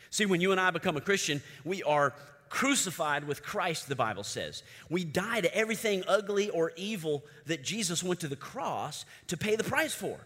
See, 0.09 0.25
when 0.25 0.41
you 0.41 0.51
and 0.51 0.59
I 0.59 0.71
become 0.71 0.97
a 0.97 1.01
Christian, 1.01 1.43
we 1.63 1.83
are 1.83 2.15
crucified 2.49 3.25
with 3.25 3.43
Christ, 3.43 3.87
the 3.87 3.95
Bible 3.95 4.23
says. 4.23 4.63
We 4.89 5.03
die 5.03 5.41
to 5.41 5.55
everything 5.55 6.03
ugly 6.07 6.49
or 6.49 6.71
evil 6.75 7.23
that 7.45 7.63
Jesus 7.63 8.03
went 8.03 8.19
to 8.21 8.27
the 8.27 8.35
cross 8.35 9.05
to 9.27 9.37
pay 9.37 9.55
the 9.55 9.63
price 9.63 9.93
for. 9.93 10.17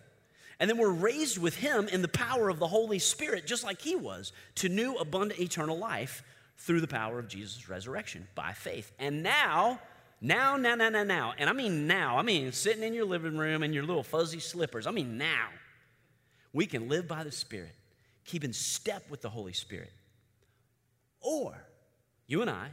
And 0.60 0.70
then 0.70 0.78
we're 0.78 0.90
raised 0.90 1.38
with 1.38 1.56
him 1.56 1.88
in 1.88 2.02
the 2.02 2.10
power 2.10 2.50
of 2.50 2.60
the 2.60 2.68
Holy 2.68 3.00
Spirit, 3.00 3.48
just 3.48 3.64
like 3.64 3.82
he 3.82 3.96
was, 3.96 4.34
to 4.56 4.68
new, 4.68 4.96
abundant, 4.96 5.40
eternal 5.40 5.78
life 5.78 6.22
through 6.58 6.82
the 6.82 6.88
power 6.88 7.18
of 7.18 7.30
Jesus' 7.30 7.70
resurrection 7.70 8.28
by 8.36 8.52
faith. 8.52 8.92
And 9.00 9.24
now, 9.24 9.80
now, 10.20 10.58
now, 10.58 10.76
now, 10.76 10.90
now, 10.90 11.04
now, 11.04 11.34
and 11.38 11.50
I 11.50 11.54
mean 11.54 11.88
now, 11.88 12.18
I 12.18 12.24
mean 12.24 12.52
sitting 12.52 12.84
in 12.84 12.94
your 12.94 13.06
living 13.06 13.38
room 13.38 13.64
in 13.64 13.72
your 13.72 13.84
little 13.84 14.04
fuzzy 14.04 14.40
slippers, 14.40 14.86
I 14.86 14.92
mean 14.92 15.18
now, 15.18 15.48
we 16.52 16.66
can 16.66 16.90
live 16.90 17.08
by 17.08 17.24
the 17.24 17.32
Spirit, 17.32 17.74
keep 18.26 18.44
in 18.44 18.52
step 18.52 19.10
with 19.10 19.22
the 19.22 19.30
Holy 19.30 19.54
Spirit. 19.54 19.94
Or 21.22 21.56
you 22.30 22.42
and 22.42 22.50
I 22.50 22.70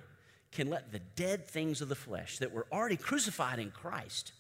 can 0.53 0.71
let 0.71 0.93
the 0.93 1.01
dead 1.01 1.49
things 1.49 1.81
of 1.81 1.89
the 1.89 1.97
flesh 1.97 2.39
that 2.39 2.53
were 2.53 2.67
already 2.71 2.97
crucified 2.97 3.59
in 3.59 3.73
Christ 3.73 4.33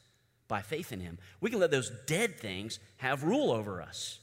by 0.46 0.62
faith 0.62 0.92
in 0.92 1.00
Him, 1.00 1.18
we 1.40 1.50
can 1.50 1.58
let 1.58 1.72
those 1.72 1.90
dead 2.06 2.38
things 2.38 2.78
have 2.98 3.24
rule 3.24 3.50
over 3.50 3.82
us. 3.82 4.20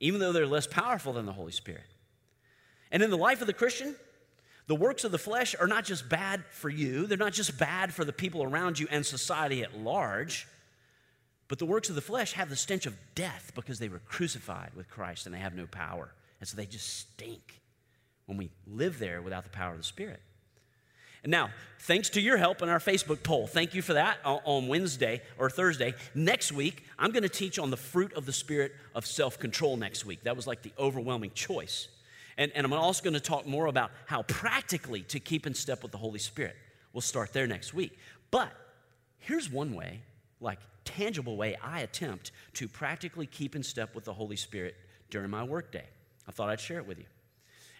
even 0.00 0.20
though 0.20 0.32
they're 0.32 0.46
less 0.46 0.66
powerful 0.66 1.14
than 1.14 1.24
the 1.24 1.32
Holy 1.32 1.52
Spirit. 1.52 1.86
And 2.90 3.02
in 3.02 3.10
the 3.10 3.16
life 3.16 3.40
of 3.40 3.46
the 3.46 3.52
Christian, 3.52 3.96
the 4.66 4.74
works 4.74 5.04
of 5.04 5.12
the 5.12 5.18
flesh 5.18 5.54
are 5.58 5.66
not 5.66 5.84
just 5.84 6.08
bad 6.08 6.44
for 6.50 6.68
you, 6.68 7.06
they're 7.06 7.16
not 7.16 7.32
just 7.32 7.58
bad 7.58 7.94
for 7.94 8.04
the 8.04 8.12
people 8.12 8.42
around 8.42 8.78
you 8.78 8.86
and 8.90 9.04
society 9.04 9.62
at 9.62 9.78
large, 9.78 10.46
but 11.48 11.58
the 11.58 11.66
works 11.66 11.88
of 11.88 11.94
the 11.94 12.00
flesh 12.00 12.32
have 12.32 12.50
the 12.50 12.56
stench 12.56 12.86
of 12.86 12.96
death 13.14 13.52
because 13.54 13.78
they 13.78 13.88
were 13.88 14.00
crucified 14.00 14.70
with 14.74 14.90
Christ 14.90 15.26
and 15.26 15.34
they 15.34 15.38
have 15.38 15.54
no 15.54 15.66
power. 15.66 16.12
And 16.40 16.48
so 16.48 16.56
they 16.56 16.66
just 16.66 16.98
stink 16.98 17.60
when 18.26 18.36
we 18.38 18.50
live 18.66 18.98
there 18.98 19.22
without 19.22 19.44
the 19.44 19.50
power 19.50 19.72
of 19.72 19.78
the 19.78 19.84
Spirit. 19.84 20.20
Now, 21.26 21.50
thanks 21.80 22.10
to 22.10 22.20
your 22.20 22.36
help 22.36 22.60
in 22.62 22.68
our 22.68 22.78
Facebook 22.78 23.22
poll, 23.22 23.46
thank 23.46 23.74
you 23.74 23.82
for 23.82 23.94
that 23.94 24.18
on 24.24 24.68
Wednesday 24.68 25.22
or 25.38 25.48
Thursday. 25.48 25.94
Next 26.14 26.52
week, 26.52 26.84
I'm 26.98 27.12
going 27.12 27.22
to 27.22 27.28
teach 27.28 27.58
on 27.58 27.70
the 27.70 27.76
fruit 27.76 28.12
of 28.12 28.26
the 28.26 28.32
Spirit 28.32 28.72
of 28.94 29.06
self 29.06 29.38
control 29.38 29.76
next 29.76 30.04
week. 30.04 30.24
That 30.24 30.36
was 30.36 30.46
like 30.46 30.62
the 30.62 30.72
overwhelming 30.78 31.32
choice. 31.34 31.88
And, 32.36 32.52
and 32.54 32.66
I'm 32.66 32.72
also 32.72 33.02
going 33.02 33.14
to 33.14 33.20
talk 33.20 33.46
more 33.46 33.66
about 33.66 33.90
how 34.06 34.22
practically 34.22 35.02
to 35.02 35.20
keep 35.20 35.46
in 35.46 35.54
step 35.54 35.82
with 35.82 35.92
the 35.92 35.98
Holy 35.98 36.18
Spirit. 36.18 36.56
We'll 36.92 37.00
start 37.00 37.32
there 37.32 37.46
next 37.46 37.72
week. 37.72 37.98
But 38.30 38.50
here's 39.18 39.50
one 39.50 39.74
way, 39.74 40.00
like 40.40 40.58
tangible 40.84 41.36
way, 41.36 41.56
I 41.62 41.80
attempt 41.80 42.32
to 42.54 42.68
practically 42.68 43.26
keep 43.26 43.56
in 43.56 43.62
step 43.62 43.94
with 43.94 44.04
the 44.04 44.12
Holy 44.12 44.36
Spirit 44.36 44.74
during 45.10 45.30
my 45.30 45.44
workday. 45.44 45.84
I 46.28 46.32
thought 46.32 46.50
I'd 46.50 46.60
share 46.60 46.78
it 46.78 46.86
with 46.86 46.98
you. 46.98 47.04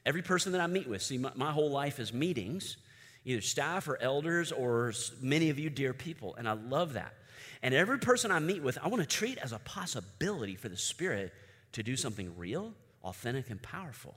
Every 0.06 0.22
person 0.22 0.52
that 0.52 0.60
I 0.60 0.66
meet 0.66 0.88
with, 0.88 1.02
see, 1.02 1.18
my, 1.18 1.32
my 1.34 1.50
whole 1.50 1.70
life 1.70 1.98
is 1.98 2.12
meetings, 2.12 2.76
either 3.24 3.40
staff 3.40 3.88
or 3.88 4.00
elders 4.00 4.52
or 4.52 4.92
many 5.20 5.50
of 5.50 5.58
you 5.58 5.70
dear 5.70 5.94
people, 5.94 6.34
and 6.36 6.48
I 6.48 6.52
love 6.52 6.92
that. 6.94 7.14
And 7.62 7.74
every 7.74 7.98
person 7.98 8.30
I 8.30 8.40
meet 8.40 8.62
with, 8.62 8.78
I 8.82 8.88
want 8.88 9.02
to 9.02 9.08
treat 9.08 9.38
as 9.38 9.52
a 9.52 9.58
possibility 9.58 10.54
for 10.54 10.68
the 10.68 10.76
Spirit 10.76 11.32
to 11.72 11.82
do 11.82 11.96
something 11.96 12.36
real, 12.36 12.74
authentic, 13.02 13.48
and 13.50 13.60
powerful. 13.62 14.14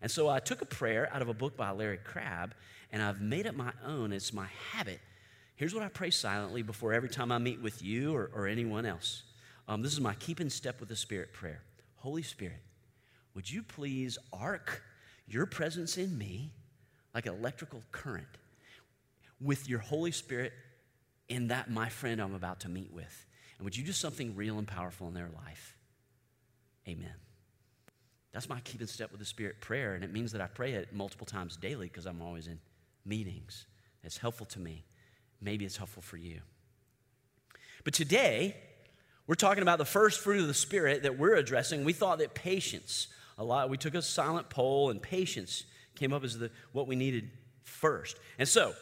And 0.00 0.10
so 0.10 0.28
I 0.28 0.40
took 0.40 0.62
a 0.62 0.66
prayer 0.66 1.08
out 1.12 1.22
of 1.22 1.28
a 1.28 1.34
book 1.34 1.56
by 1.56 1.70
Larry 1.70 1.98
Crabb 1.98 2.54
and 2.92 3.02
I've 3.02 3.20
made 3.20 3.46
it 3.46 3.56
my 3.56 3.72
own. 3.84 4.12
It's 4.12 4.32
my 4.32 4.46
habit. 4.72 5.00
Here's 5.56 5.74
what 5.74 5.82
I 5.82 5.88
pray 5.88 6.10
silently 6.10 6.62
before 6.62 6.92
every 6.92 7.08
time 7.08 7.32
I 7.32 7.38
meet 7.38 7.60
with 7.60 7.82
you 7.82 8.14
or, 8.14 8.30
or 8.34 8.46
anyone 8.46 8.86
else. 8.86 9.22
Um, 9.68 9.82
this 9.82 9.92
is 9.92 10.00
my 10.00 10.14
keep 10.14 10.40
in 10.40 10.50
step 10.50 10.80
with 10.80 10.88
the 10.88 10.96
Spirit 10.96 11.32
prayer. 11.32 11.62
Holy 11.96 12.22
Spirit, 12.22 12.62
would 13.34 13.50
you 13.50 13.62
please 13.62 14.16
arc 14.32 14.82
your 15.26 15.46
presence 15.46 15.98
in 15.98 16.16
me 16.16 16.52
like 17.14 17.26
an 17.26 17.34
electrical 17.34 17.82
current 17.90 18.28
with 19.40 19.68
your 19.68 19.78
Holy 19.80 20.12
Spirit 20.12 20.52
in 21.28 21.48
that 21.48 21.70
my 21.70 21.88
friend 21.88 22.20
I'm 22.20 22.34
about 22.34 22.60
to 22.60 22.68
meet 22.68 22.92
with? 22.92 23.26
And 23.58 23.64
would 23.64 23.76
you 23.76 23.84
do 23.84 23.92
something 23.92 24.36
real 24.36 24.58
and 24.58 24.66
powerful 24.66 25.08
in 25.08 25.14
their 25.14 25.30
life? 25.44 25.76
Amen. 26.88 27.14
That's 28.32 28.48
my 28.48 28.60
keeping 28.60 28.86
step 28.86 29.10
with 29.10 29.20
the 29.20 29.26
Spirit 29.26 29.60
prayer, 29.60 29.94
and 29.94 30.04
it 30.04 30.12
means 30.12 30.32
that 30.32 30.40
I 30.40 30.46
pray 30.46 30.72
it 30.72 30.92
multiple 30.92 31.26
times 31.26 31.56
daily 31.56 31.86
because 31.86 32.06
I'm 32.06 32.20
always 32.20 32.46
in 32.46 32.58
meetings. 33.04 33.66
It's 34.04 34.18
helpful 34.18 34.46
to 34.46 34.60
me. 34.60 34.84
Maybe 35.40 35.64
it's 35.64 35.76
helpful 35.76 36.02
for 36.02 36.16
you. 36.16 36.40
But 37.82 37.94
today, 37.94 38.56
we're 39.26 39.36
talking 39.36 39.62
about 39.62 39.78
the 39.78 39.84
first 39.84 40.20
fruit 40.20 40.40
of 40.40 40.48
the 40.48 40.54
Spirit 40.54 41.02
that 41.04 41.18
we're 41.18 41.34
addressing. 41.34 41.84
We 41.84 41.92
thought 41.92 42.18
that 42.18 42.34
patience, 42.34 43.08
a 43.38 43.44
lot, 43.44 43.70
we 43.70 43.76
took 43.76 43.94
a 43.94 44.02
silent 44.02 44.50
poll, 44.50 44.90
and 44.90 45.00
patience 45.00 45.64
came 45.94 46.12
up 46.12 46.22
as 46.22 46.38
the, 46.38 46.50
what 46.72 46.86
we 46.86 46.94
needed 46.94 47.30
first. 47.64 48.18
And 48.38 48.46
so, 48.46 48.74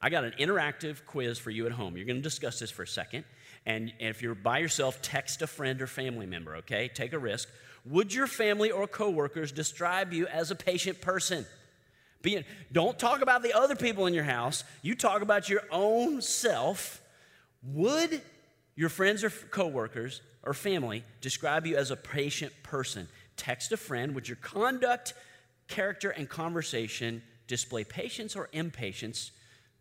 I 0.00 0.10
got 0.10 0.24
an 0.24 0.34
interactive 0.38 1.04
quiz 1.06 1.38
for 1.38 1.50
you 1.50 1.66
at 1.66 1.72
home. 1.72 1.96
You're 1.96 2.06
going 2.06 2.16
to 2.16 2.22
discuss 2.22 2.58
this 2.58 2.70
for 2.70 2.82
a 2.82 2.88
second. 2.88 3.24
And, 3.64 3.92
if 3.98 4.22
you're 4.22 4.34
by 4.34 4.58
yourself, 4.58 5.02
text 5.02 5.42
a 5.42 5.46
friend 5.46 5.82
or 5.82 5.86
family 5.86 6.26
member, 6.26 6.56
okay? 6.56 6.88
Take 6.88 7.12
a 7.12 7.18
risk. 7.18 7.48
Would 7.84 8.12
your 8.12 8.26
family 8.26 8.70
or 8.70 8.86
coworkers 8.86 9.52
describe 9.52 10.12
you 10.12 10.26
as 10.26 10.50
a 10.50 10.54
patient 10.54 11.00
person? 11.00 11.46
Being, 12.22 12.44
don't 12.72 12.98
talk 12.98 13.22
about 13.22 13.42
the 13.42 13.52
other 13.52 13.76
people 13.76 14.06
in 14.06 14.14
your 14.14 14.24
house. 14.24 14.64
You 14.82 14.94
talk 14.94 15.22
about 15.22 15.48
your 15.48 15.62
own 15.70 16.20
self. 16.20 17.00
Would 17.62 18.20
your 18.74 18.88
friends 18.88 19.22
or 19.22 19.30
coworkers 19.30 20.22
or 20.42 20.54
family 20.54 21.04
describe 21.20 21.66
you 21.66 21.76
as 21.76 21.90
a 21.90 21.96
patient 21.96 22.52
person? 22.62 23.08
Text 23.36 23.72
a 23.72 23.76
friend. 23.76 24.14
Would 24.14 24.28
your 24.28 24.36
conduct, 24.36 25.14
character, 25.68 26.10
and 26.10 26.28
conversation 26.28 27.22
display 27.46 27.84
patience 27.84 28.34
or 28.34 28.48
impatience? 28.52 29.30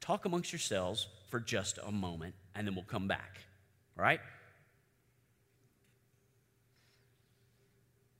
Talk 0.05 0.25
amongst 0.25 0.51
yourselves 0.51 1.07
for 1.29 1.39
just 1.39 1.79
a 1.83 1.91
moment, 1.91 2.35
and 2.53 2.67
then 2.67 2.75
we'll 2.75 2.83
come 2.83 3.07
back. 3.07 3.39
Right? 3.97 4.19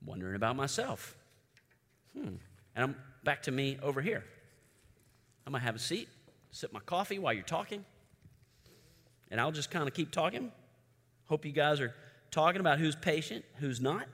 wondering 0.06 0.36
about 0.36 0.56
myself. 0.56 1.18
Hmm. 2.14 2.36
And 2.76 2.84
I'm 2.84 2.96
back 3.24 3.44
to 3.44 3.52
me 3.52 3.78
over 3.82 4.02
here. 4.02 4.24
I'm 5.46 5.52
going 5.52 5.62
to 5.62 5.66
have 5.66 5.76
a 5.76 5.80
seat, 5.80 6.08
sip 6.52 6.72
my 6.72 6.80
coffee 6.80 7.20
while 7.20 7.34
you're 7.34 7.44
talking, 7.44 7.84
and 9.32 9.40
I'll 9.40 9.52
just 9.52 9.72
kind 9.72 9.88
of 9.88 9.94
keep 9.94 10.12
talking. 10.12 10.52
Hope 11.26 11.46
you 11.46 11.52
guys 11.52 11.80
are 11.80 11.94
talking 12.32 12.60
about 12.60 12.80
who's 12.80 12.96
patient, 12.96 13.44
who's 13.56 13.82
not. 13.82 14.08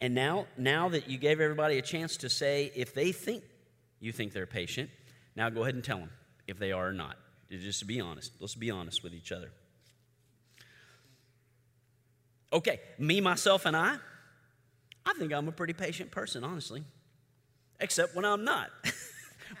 And 0.00 0.14
now, 0.14 0.46
now 0.56 0.88
that 0.90 1.08
you 1.08 1.18
gave 1.18 1.40
everybody 1.40 1.78
a 1.78 1.82
chance 1.82 2.16
to 2.18 2.28
say 2.28 2.70
if 2.74 2.94
they 2.94 3.12
think 3.12 3.42
you 4.00 4.12
think 4.12 4.32
they're 4.32 4.46
patient, 4.46 4.90
now 5.36 5.50
go 5.50 5.62
ahead 5.62 5.74
and 5.74 5.84
tell 5.84 5.98
them 5.98 6.10
if 6.46 6.58
they 6.58 6.72
are 6.72 6.88
or 6.88 6.92
not. 6.92 7.16
Just 7.50 7.80
to 7.80 7.86
be 7.86 8.00
honest. 8.00 8.32
Let's 8.40 8.54
be 8.54 8.70
honest 8.70 9.02
with 9.02 9.14
each 9.14 9.32
other. 9.32 9.50
Okay, 12.52 12.80
me, 12.98 13.20
myself, 13.20 13.66
and 13.66 13.76
I, 13.76 13.96
I 15.04 15.12
think 15.18 15.32
I'm 15.32 15.48
a 15.48 15.52
pretty 15.52 15.74
patient 15.74 16.10
person, 16.10 16.44
honestly, 16.44 16.82
except 17.78 18.16
when 18.16 18.24
I'm 18.24 18.44
not, 18.44 18.70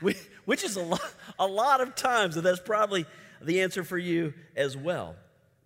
which 0.00 0.64
is 0.64 0.76
a 0.76 0.82
lot, 0.82 1.14
a 1.38 1.46
lot 1.46 1.82
of 1.82 1.94
times, 1.94 2.36
and 2.36 2.46
that's 2.46 2.60
probably 2.60 3.04
the 3.42 3.60
answer 3.60 3.84
for 3.84 3.98
you 3.98 4.32
as 4.56 4.74
well. 4.74 5.16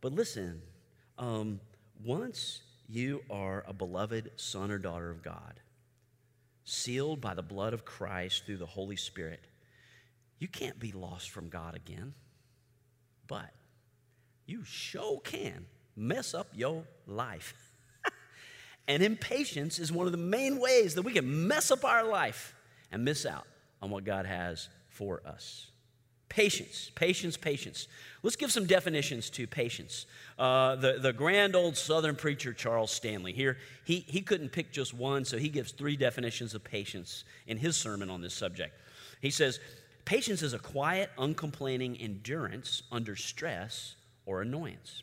But 0.01 0.13
listen, 0.13 0.63
um, 1.17 1.61
once 2.05 2.63
you 2.89 3.23
are 3.31 3.65
a 3.69 3.73
beloved 3.73 4.33
son 4.35 4.73
or 4.73 4.79
daughter 4.79 5.11
of 5.11 5.23
God, 5.23 5.61
sealed 6.65 7.21
by 7.21 7.35
the 7.35 7.43
blood 7.43 7.73
of 7.73 7.85
Christ 7.85 8.47
through 8.47 8.59
the 8.59 8.67
Holy 8.67 8.97
Spirit, 8.97 9.47
you 10.43 10.49
can't 10.49 10.81
be 10.81 10.91
lost 10.91 11.31
from 11.31 11.49
God 11.49 11.77
again. 11.77 12.15
But 13.29 13.51
you 14.45 14.65
sure 14.65 15.21
can 15.21 15.67
mess 15.95 16.35
up 16.35 16.49
your 16.53 16.83
life. 17.07 17.55
and 18.89 19.05
impatience 19.05 19.79
is 19.79 19.93
one 19.93 20.07
of 20.07 20.13
the 20.13 20.19
main 20.19 20.59
ways 20.59 20.97
that 20.97 21.03
we 21.03 21.13
can 21.13 21.47
mess 21.47 21.71
up 21.71 21.85
our 21.85 22.05
life 22.05 22.57
and 22.91 23.05
miss 23.05 23.25
out 23.25 23.47
on 23.81 23.91
what 23.91 24.03
God 24.03 24.27
has 24.27 24.69
for 24.89 25.23
us. 25.25 25.69
Patience, 26.29 26.91
patience, 26.97 27.37
patience. 27.37 27.87
Let's 28.25 28.37
give 28.37 28.51
some 28.51 28.67
definitions 28.67 29.31
to 29.31 29.47
patience. 29.47 30.07
Uh, 30.37 30.75
the, 30.75 30.99
the 30.99 31.13
grand 31.13 31.55
old 31.55 31.77
Southern 31.77 32.17
preacher, 32.17 32.53
Charles 32.53 32.91
Stanley, 32.91 33.33
here, 33.33 33.59
he, 33.85 34.01
he 34.09 34.23
couldn't 34.23 34.49
pick 34.49 34.73
just 34.73 34.93
one, 34.93 35.25
so 35.25 35.39
he 35.39 35.51
gives 35.51 35.71
three 35.71 35.97
definitions 35.97 36.53
of 36.53 36.65
patience 36.65 37.23
in 37.47 37.59
his 37.59 37.77
sermon 37.77 38.11
on 38.11 38.23
this 38.23 38.35
subject. 38.35 38.75
He 39.21 39.31
says, 39.31 39.61
Patience 40.05 40.43
is 40.43 40.53
a 40.53 40.59
quiet, 40.59 41.11
uncomplaining 41.19 41.97
endurance 41.97 42.83
under 42.91 43.17
stress 43.17 43.95
or 44.27 44.43
annoyance. 44.43 45.03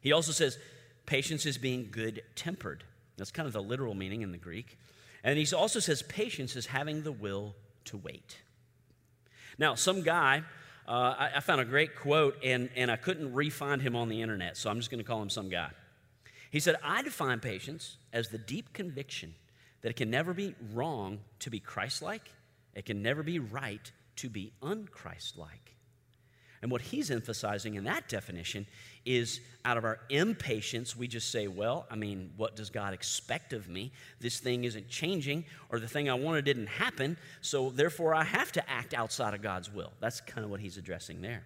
He 0.00 0.12
also 0.12 0.32
says 0.32 0.58
patience 1.06 1.46
is 1.46 1.58
being 1.58 1.88
good 1.90 2.22
tempered. 2.34 2.84
That's 3.16 3.30
kind 3.30 3.46
of 3.46 3.52
the 3.52 3.62
literal 3.62 3.94
meaning 3.94 4.22
in 4.22 4.32
the 4.32 4.38
Greek. 4.38 4.78
And 5.22 5.38
he 5.38 5.54
also 5.54 5.80
says 5.80 6.02
patience 6.02 6.56
is 6.56 6.66
having 6.66 7.02
the 7.02 7.12
will 7.12 7.54
to 7.86 7.96
wait. 7.96 8.38
Now, 9.58 9.74
some 9.74 10.02
guy, 10.02 10.42
uh, 10.86 11.14
I, 11.18 11.30
I, 11.36 11.40
found 11.40 11.60
a 11.60 11.64
great 11.64 11.96
quote 11.96 12.36
and, 12.44 12.68
and 12.76 12.90
I 12.90 12.96
couldn't 12.96 13.32
re-find 13.32 13.80
him 13.80 13.96
on 13.96 14.08
the 14.08 14.20
internet, 14.20 14.56
so 14.56 14.68
I'm 14.68 14.78
just 14.78 14.90
going 14.90 14.98
to 14.98 15.04
call 15.04 15.22
him 15.22 15.30
some 15.30 15.48
guy. 15.48 15.70
He 16.50 16.60
said, 16.60 16.76
I 16.82 17.02
define 17.02 17.40
patience 17.40 17.96
as 18.12 18.28
the 18.28 18.38
deep 18.38 18.72
conviction 18.72 19.34
that 19.80 19.90
it 19.90 19.96
can 19.96 20.10
never 20.10 20.34
be 20.34 20.54
wrong 20.72 21.20
to 21.40 21.50
be 21.50 21.60
Christ 21.60 22.02
like, 22.02 22.30
it 22.74 22.84
can 22.86 23.02
never 23.02 23.22
be 23.22 23.38
right 23.38 23.90
to 24.16 24.28
be 24.28 24.52
unchrist 24.62 25.36
like. 25.36 25.74
And 26.62 26.70
what 26.70 26.80
he's 26.80 27.10
emphasizing 27.10 27.74
in 27.74 27.84
that 27.84 28.08
definition 28.08 28.66
is 29.04 29.40
out 29.66 29.76
of 29.76 29.84
our 29.84 30.00
impatience, 30.08 30.96
we 30.96 31.06
just 31.06 31.30
say, 31.30 31.46
well, 31.46 31.86
I 31.90 31.96
mean, 31.96 32.30
what 32.38 32.56
does 32.56 32.70
God 32.70 32.94
expect 32.94 33.52
of 33.52 33.68
me? 33.68 33.92
This 34.18 34.40
thing 34.40 34.64
isn't 34.64 34.88
changing, 34.88 35.44
or 35.68 35.78
the 35.78 35.88
thing 35.88 36.08
I 36.08 36.14
wanted 36.14 36.46
didn't 36.46 36.68
happen, 36.68 37.18
so 37.42 37.68
therefore 37.68 38.14
I 38.14 38.24
have 38.24 38.50
to 38.52 38.70
act 38.70 38.94
outside 38.94 39.34
of 39.34 39.42
God's 39.42 39.70
will. 39.70 39.92
That's 40.00 40.22
kind 40.22 40.42
of 40.42 40.50
what 40.50 40.60
he's 40.60 40.78
addressing 40.78 41.20
there. 41.20 41.44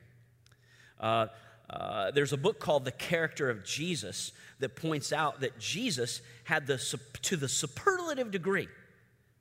Uh, 1.00 1.26
uh, 1.68 2.12
there's 2.12 2.32
a 2.32 2.37
book 2.37 2.61
called 2.61 2.85
The 2.85 2.92
Character 2.92 3.50
of 3.50 3.64
Jesus 3.64 4.30
that 4.61 4.76
points 4.76 5.12
out 5.12 5.40
that 5.40 5.58
Jesus 5.58 6.20
had 6.44 6.68
the, 6.68 6.78
to 7.23 7.37
the 7.37 7.49
superlative 7.49 8.30
degree 8.30 8.68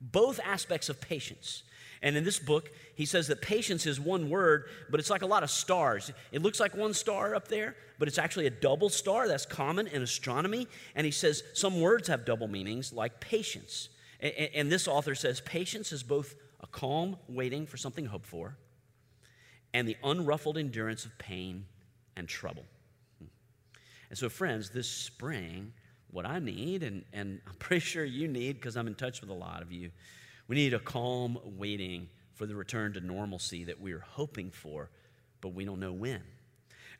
both 0.00 0.40
aspects 0.44 0.88
of 0.88 1.00
patience. 1.00 1.62
And 2.02 2.16
in 2.16 2.24
this 2.24 2.38
book, 2.38 2.70
he 2.94 3.04
says 3.04 3.26
that 3.28 3.42
patience 3.42 3.86
is 3.86 3.98
one 3.98 4.30
word, 4.30 4.66
but 4.90 5.00
it's 5.00 5.10
like 5.10 5.22
a 5.22 5.26
lot 5.26 5.42
of 5.42 5.50
stars. 5.50 6.12
It 6.30 6.42
looks 6.42 6.60
like 6.60 6.76
one 6.76 6.94
star 6.94 7.34
up 7.34 7.48
there, 7.48 7.74
but 7.98 8.08
it's 8.08 8.18
actually 8.18 8.46
a 8.46 8.50
double 8.50 8.88
star. 8.88 9.26
That's 9.26 9.46
common 9.46 9.86
in 9.88 10.02
astronomy. 10.02 10.68
And 10.94 11.04
he 11.04 11.10
says 11.10 11.42
some 11.54 11.80
words 11.80 12.08
have 12.08 12.24
double 12.24 12.48
meanings, 12.48 12.92
like 12.92 13.20
patience. 13.20 13.88
And, 14.20 14.70
this 14.70 14.88
author 14.88 15.14
says 15.14 15.40
patience 15.40 15.92
is 15.92 16.02
both 16.02 16.34
a 16.60 16.66
calm 16.66 17.16
waiting 17.28 17.66
for 17.66 17.76
something 17.76 18.04
hoped 18.04 18.26
for 18.26 18.56
and 19.72 19.86
the 19.86 19.96
unruffled 20.02 20.58
endurance 20.58 21.04
of 21.04 21.16
pain 21.18 21.66
and 22.16 22.28
trouble. 22.28 22.64
Hmm. 23.18 23.28
And 24.10 24.18
so, 24.18 24.28
friends, 24.28 24.70
this 24.70 24.88
spring, 24.88 25.72
what 26.10 26.26
I 26.26 26.38
need, 26.38 26.82
and, 26.82 27.04
and 27.12 27.40
I'm 27.46 27.54
pretty 27.54 27.80
sure 27.80 28.04
you 28.04 28.28
need 28.28 28.54
because 28.54 28.76
I'm 28.76 28.86
in 28.86 28.94
touch 28.94 29.20
with 29.20 29.30
a 29.30 29.34
lot 29.34 29.62
of 29.62 29.72
you, 29.72 29.90
we 30.48 30.56
need 30.56 30.74
a 30.74 30.78
calm 30.78 31.38
waiting 31.44 32.08
for 32.34 32.46
the 32.46 32.56
return 32.56 32.94
to 32.94 33.00
normalcy 33.00 33.64
that 33.64 33.80
we 33.80 33.92
are 33.92 34.00
hoping 34.00 34.50
for, 34.50 34.90
but 35.40 35.50
we 35.50 35.64
don't 35.64 35.78
know 35.78 35.92
when. 35.92 36.22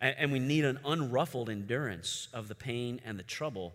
And, 0.00 0.30
we 0.30 0.38
need 0.38 0.64
an 0.64 0.78
unruffled 0.84 1.48
endurance 1.48 2.28
of 2.32 2.46
the 2.46 2.54
pain 2.54 3.00
and 3.04 3.18
the 3.18 3.24
trouble 3.24 3.74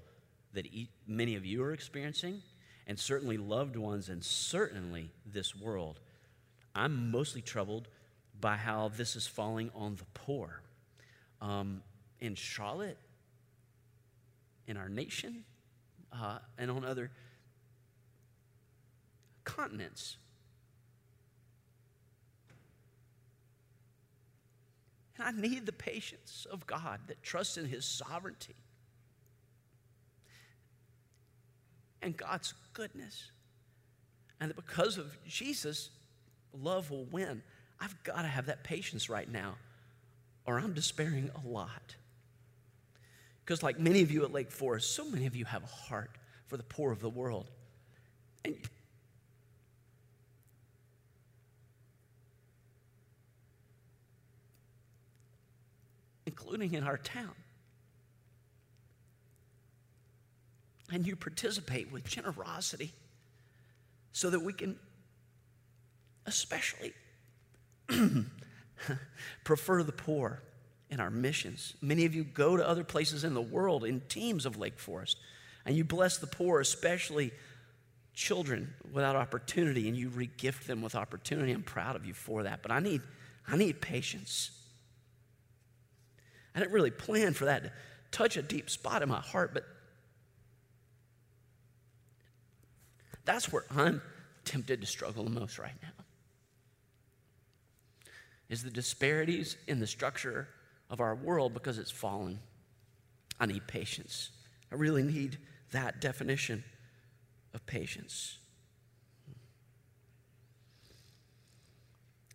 that 0.54 0.66
many 1.06 1.36
of 1.36 1.46
you 1.46 1.62
are 1.64 1.74
experiencing, 1.74 2.42
and 2.88 2.98
certainly 2.98 3.38
loved 3.38 3.76
ones, 3.76 4.08
and 4.08 4.24
certainly 4.24 5.12
this 5.26 5.54
world. 5.54 6.00
I'm 6.76 7.12
mostly 7.12 7.42
troubled 7.42 7.90
by 8.40 8.56
how 8.56 8.90
this 8.96 9.18
is 9.18 9.28
falling 9.28 9.70
on 9.76 9.96
the 9.96 10.06
poor. 10.14 10.62
Um, 11.42 11.82
in 12.22 12.36
Charlotte, 12.36 12.98
in 14.68 14.78
our 14.78 14.88
nation, 14.88 15.44
uh, 16.14 16.38
and 16.58 16.72
on 16.72 16.86
other 16.86 17.12
continents. 19.44 20.18
And 25.18 25.28
I 25.28 25.32
need 25.32 25.66
the 25.66 25.74
patience 25.74 26.48
of 26.52 26.66
God 26.66 27.00
that 27.08 27.22
trusts 27.22 27.58
in 27.58 27.66
His 27.66 27.86
sovereignty 27.86 28.56
and 32.02 32.16
God's 32.16 32.54
goodness. 32.74 33.32
And 34.40 34.50
that 34.50 34.56
because 34.56 34.98
of 34.98 35.18
Jesus, 35.26 35.90
love 36.54 36.92
will 36.92 37.06
win. 37.06 37.42
I've 37.80 37.96
got 38.04 38.22
to 38.22 38.28
have 38.28 38.48
that 38.48 38.64
patience 38.64 39.10
right 39.10 39.30
now, 39.30 39.56
or 40.46 40.60
I'm 40.60 40.74
despairing 40.74 41.32
a 41.44 41.48
lot. 41.48 41.96
Because, 43.44 43.64
like 43.64 43.80
many 43.80 44.02
of 44.02 44.12
you 44.12 44.24
at 44.24 44.32
Lake 44.32 44.52
Forest, 44.52 44.96
so 44.96 45.10
many 45.10 45.26
of 45.26 45.36
you 45.36 45.46
have 45.46 45.64
a 45.64 45.68
heart 45.68 46.12
for 46.48 46.58
the 46.58 46.64
poor 46.64 46.92
of 46.92 47.00
the 47.00 47.10
world. 47.10 47.50
And 48.46 48.56
including 56.34 56.74
in 56.74 56.84
our 56.84 56.98
town. 56.98 57.36
And 60.92 61.06
you 61.06 61.16
participate 61.16 61.92
with 61.92 62.04
generosity 62.06 62.92
so 64.14 64.32
that 64.32 64.40
we 64.40 64.52
can 64.52 64.78
especially 66.26 66.94
prefer 69.44 69.84
the 69.84 69.92
poor 69.92 70.42
in 70.90 71.00
our 71.00 71.12
missions. 71.12 71.76
Many 71.82 72.06
of 72.06 72.16
you 72.16 72.24
go 72.24 72.58
to 72.58 72.68
other 72.68 72.84
places 72.84 73.24
in 73.24 73.36
the 73.36 73.42
world 73.42 73.84
in 73.84 74.02
teams 74.10 74.48
of 74.48 74.58
Lake 74.58 74.80
Forest, 74.80 75.18
and 75.66 75.76
you 75.76 75.84
bless 75.84 76.18
the 76.18 76.28
poor, 76.28 76.60
especially 76.60 77.32
children 78.16 78.74
without 78.92 79.16
opportunity, 79.16 79.88
and 79.88 79.96
you 79.96 80.10
regift 80.10 80.66
them 80.66 80.82
with 80.82 80.96
opportunity. 80.96 81.52
I'm 81.52 81.62
proud 81.62 81.96
of 81.96 82.06
you 82.06 82.16
for 82.16 82.44
that. 82.44 82.64
But 82.64 82.72
I 82.72 82.80
need, 82.80 83.02
I 83.48 83.56
need 83.56 83.82
patience. 83.82 84.63
I 86.56 86.60
didn't 86.60 86.72
really 86.72 86.92
plan 86.92 87.34
for 87.34 87.46
that 87.46 87.64
to 87.64 87.72
touch 88.12 88.38
a 88.38 88.42
deep 88.42 88.70
spot 88.70 89.02
in 89.02 89.10
my 89.10 89.20
heart, 89.20 89.54
but 89.54 89.66
that's 93.26 93.52
where 93.52 93.64
I'm 93.76 94.02
tempted 94.46 94.82
to 94.82 94.88
struggle 94.88 95.24
the 95.24 95.30
most 95.30 95.58
right 95.58 95.74
now. 95.82 95.90
Is 98.50 98.64
the 98.64 98.70
disparities 98.70 99.58
in 99.68 99.80
the 99.80 99.88
structure 99.88 100.48
of 100.90 101.00
our 101.00 101.16
world 101.16 101.54
because 101.54 101.80
it's 101.80 101.90
fallen. 101.90 102.40
I 103.40 103.48
need 103.48 103.66
patience. 103.68 104.30
I 104.72 104.76
really 104.76 105.02
need 105.02 105.40
that 105.72 106.02
definition 106.02 106.64
of 107.54 107.66
patience. 107.66 108.38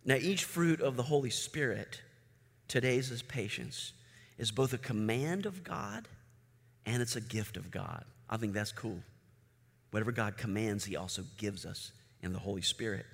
Now, 0.03 0.15
each 0.15 0.43
fruit 0.43 0.81
of 0.81 0.97
the 0.97 1.03
Holy 1.03 1.29
Spirit, 1.29 2.01
today's 2.67 3.11
is 3.11 3.21
patience, 3.21 3.93
is 4.39 4.51
both 4.51 4.73
a 4.73 4.77
command 4.77 5.45
of 5.45 5.63
God 5.63 6.07
and 6.85 7.01
it's 7.01 7.15
a 7.15 7.21
gift 7.21 7.57
of 7.57 7.69
God. 7.69 8.03
I 8.29 8.37
think 8.37 8.53
that's 8.53 8.71
cool. 8.71 8.97
Whatever 9.91 10.11
God 10.11 10.37
commands, 10.37 10.85
He 10.85 10.95
also 10.95 11.23
gives 11.37 11.65
us 11.65 11.91
in 12.23 12.33
the 12.33 12.39
Holy 12.39 12.61
Spirit. 12.61 13.05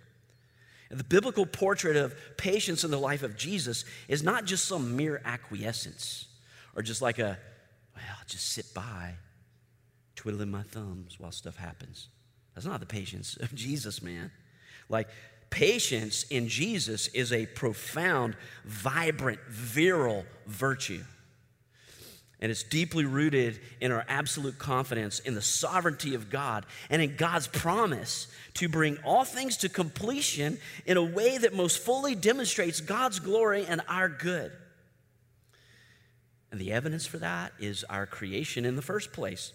And 0.90 1.00
the 1.00 1.04
biblical 1.04 1.46
portrait 1.46 1.98
of 1.98 2.16
patience 2.38 2.84
in 2.84 2.92
the 2.92 3.00
life 3.00 3.24
of 3.24 3.36
Jesus 3.36 3.86
is 4.08 4.24
not 4.24 4.46
just 4.46 4.66
some 4.66 4.96
mere 4.96 5.22
acquiescence 5.26 6.28
or 6.76 6.84
just 6.84 7.02
like 7.02 7.18
a, 7.18 7.38
well, 7.96 8.06
I'll 8.12 8.28
just 8.28 8.52
sit 8.52 8.74
by, 8.74 9.14
twiddling 10.16 10.52
my 10.52 10.64
thumbs 10.64 11.20
while 11.20 11.32
stuff 11.32 11.56
happens. 11.56 12.08
That's 12.54 12.68
not 12.68 12.80
the 12.80 12.86
patience 12.86 13.36
of 13.38 13.54
Jesus, 13.56 14.02
man. 14.02 14.32
Like, 14.90 15.10
patience 15.50 16.24
in 16.30 16.48
Jesus 16.48 17.08
is 17.08 17.34
a 17.34 17.46
profound, 17.48 18.36
vibrant, 18.64 19.40
virile 19.50 20.26
virtue. 20.46 21.04
And 22.46 22.52
it's 22.52 22.62
deeply 22.62 23.06
rooted 23.06 23.60
in 23.82 23.92
our 23.92 24.06
absolute 24.08 24.60
confidence 24.60 25.18
in 25.18 25.34
the 25.34 25.42
sovereignty 25.42 26.14
of 26.14 26.30
God 26.30 26.64
and 26.92 27.02
in 27.02 27.16
God's 27.16 27.48
promise 27.48 28.28
to 28.54 28.70
bring 28.70 29.00
all 29.04 29.26
things 29.26 29.58
to 29.58 29.68
completion 29.68 30.60
in 30.86 30.96
a 30.96 31.04
way 31.04 31.40
that 31.40 31.56
most 31.56 31.80
fully 31.80 32.14
demonstrates 32.14 32.82
God's 32.82 33.20
glory 33.20 33.66
and 33.68 33.82
our 33.90 34.08
good. 34.08 34.52
And 36.52 36.62
the 36.62 36.72
evidence 36.72 37.08
for 37.08 37.18
that 37.18 37.52
is 37.58 37.84
our 37.86 38.06
creation 38.06 38.64
in 38.64 38.76
the 38.76 38.84
first 38.84 39.12
place. 39.12 39.52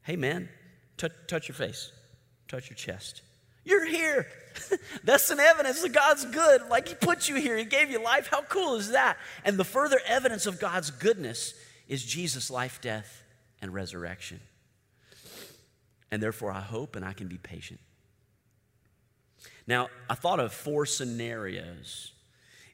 Hey, 0.00 0.16
man, 0.16 0.48
touch, 0.96 1.12
touch 1.26 1.48
your 1.48 1.56
face, 1.56 1.92
touch 2.48 2.70
your 2.70 2.76
chest. 2.78 3.20
You're 3.66 3.84
here. 3.84 4.26
That's 5.04 5.28
an 5.28 5.40
evidence 5.40 5.82
that 5.82 5.92
God's 5.92 6.24
good. 6.24 6.70
Like 6.70 6.88
He 6.88 6.94
put 6.94 7.28
you 7.28 7.34
here, 7.34 7.58
He 7.58 7.66
gave 7.66 7.90
you 7.90 8.02
life. 8.02 8.28
How 8.28 8.40
cool 8.40 8.76
is 8.76 8.92
that? 8.92 9.18
And 9.44 9.58
the 9.58 9.64
further 9.64 10.00
evidence 10.06 10.46
of 10.46 10.58
God's 10.58 10.90
goodness 10.90 11.52
is 11.88 12.04
Jesus' 12.04 12.50
life, 12.50 12.80
death, 12.80 13.24
and 13.60 13.72
resurrection. 13.74 14.40
And 16.10 16.22
therefore, 16.22 16.52
I 16.52 16.60
hope 16.60 16.96
and 16.96 17.04
I 17.04 17.12
can 17.12 17.28
be 17.28 17.38
patient. 17.38 17.80
Now, 19.66 19.88
I 20.08 20.14
thought 20.14 20.40
of 20.40 20.52
four 20.52 20.86
scenarios 20.86 22.12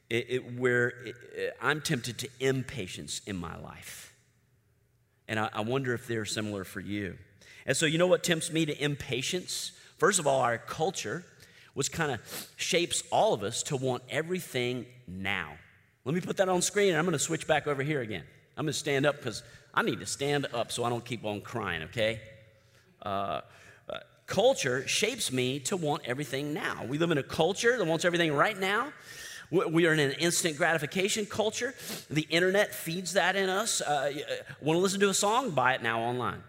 it, 0.09 0.27
it, 0.29 0.59
where 0.59 0.89
it, 1.03 1.15
I'm 1.61 1.81
tempted 1.81 2.19
to 2.19 2.29
impatience 2.39 3.21
in 3.25 3.35
my 3.35 3.57
life. 3.57 4.13
And 5.27 5.39
I, 5.39 5.49
I 5.51 5.61
wonder 5.61 5.93
if 5.93 6.07
they're 6.07 6.25
similar 6.25 6.63
for 6.63 6.79
you. 6.79 7.17
And 7.65 7.75
so, 7.75 7.85
you 7.85 7.97
know 7.97 8.07
what 8.07 8.23
tempts 8.23 8.51
me 8.51 8.65
to 8.67 8.83
impatience? 8.83 9.71
First 9.97 10.19
of 10.19 10.27
all, 10.27 10.41
our 10.41 10.57
culture, 10.57 11.25
which 11.73 11.91
kind 11.91 12.11
of 12.11 12.51
shapes 12.55 13.03
all 13.11 13.33
of 13.33 13.43
us 13.43 13.63
to 13.63 13.75
want 13.75 14.03
everything 14.09 14.85
now. 15.07 15.53
Let 16.05 16.13
me 16.13 16.21
put 16.21 16.37
that 16.37 16.47
on 16.47 16.61
screen 16.61 16.89
and 16.89 16.97
I'm 16.97 17.05
going 17.05 17.13
to 17.13 17.19
switch 17.19 17.47
back 17.47 17.65
over 17.65 17.81
here 17.81 18.01
again. 18.01 18.23
I'm 18.57 18.65
going 18.65 18.73
to 18.73 18.79
stand 18.79 19.05
up 19.05 19.17
because 19.17 19.43
I 19.73 19.81
need 19.81 19.99
to 19.99 20.05
stand 20.05 20.47
up 20.53 20.71
so 20.71 20.83
I 20.83 20.89
don't 20.89 21.03
keep 21.03 21.25
on 21.25 21.41
crying, 21.41 21.83
okay? 21.83 22.21
Uh, 23.01 23.41
uh, 23.89 23.99
culture 24.25 24.87
shapes 24.87 25.31
me 25.31 25.59
to 25.61 25.77
want 25.77 26.03
everything 26.05 26.53
now. 26.53 26.85
We 26.87 26.97
live 26.97 27.11
in 27.11 27.17
a 27.17 27.23
culture 27.23 27.77
that 27.77 27.85
wants 27.85 28.05
everything 28.05 28.33
right 28.33 28.57
now. 28.57 28.93
We 29.51 29.85
are 29.85 29.93
in 29.93 29.99
an 29.99 30.13
instant 30.13 30.57
gratification 30.57 31.27
culture. 31.27 31.75
The 32.09 32.25
internet 32.29 32.73
feeds 32.73 33.13
that 33.13 33.35
in 33.35 33.47
us. 33.47 33.79
Uh, 33.79 34.11
uh 34.15 34.33
want 34.59 34.77
to 34.77 34.81
listen 34.81 34.99
to 35.01 35.09
a 35.09 35.13
song? 35.13 35.51
Buy 35.51 35.75
it 35.75 35.83
now 35.83 36.01
online. 36.01 36.41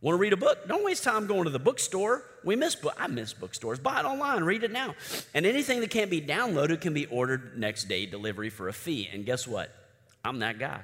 Want 0.00 0.14
to 0.14 0.18
read 0.20 0.32
a 0.32 0.36
book? 0.36 0.68
Don't 0.68 0.84
waste 0.84 1.02
time 1.02 1.26
going 1.26 1.44
to 1.44 1.50
the 1.50 1.58
bookstore. 1.58 2.22
We 2.44 2.54
miss 2.54 2.76
book. 2.76 2.94
I 2.98 3.08
miss 3.08 3.34
bookstores. 3.34 3.80
Buy 3.80 4.00
it 4.00 4.04
online. 4.06 4.44
Read 4.44 4.62
it 4.62 4.70
now. 4.70 4.94
And 5.34 5.44
anything 5.44 5.80
that 5.80 5.90
can't 5.90 6.10
be 6.10 6.20
downloaded 6.20 6.80
can 6.80 6.94
be 6.94 7.06
ordered 7.06 7.58
next 7.58 7.88
day 7.88 8.06
delivery 8.06 8.48
for 8.48 8.68
a 8.68 8.72
fee. 8.72 9.08
And 9.12 9.26
guess 9.26 9.46
what? 9.46 9.70
I'm 10.24 10.38
that 10.38 10.58
guy. 10.58 10.80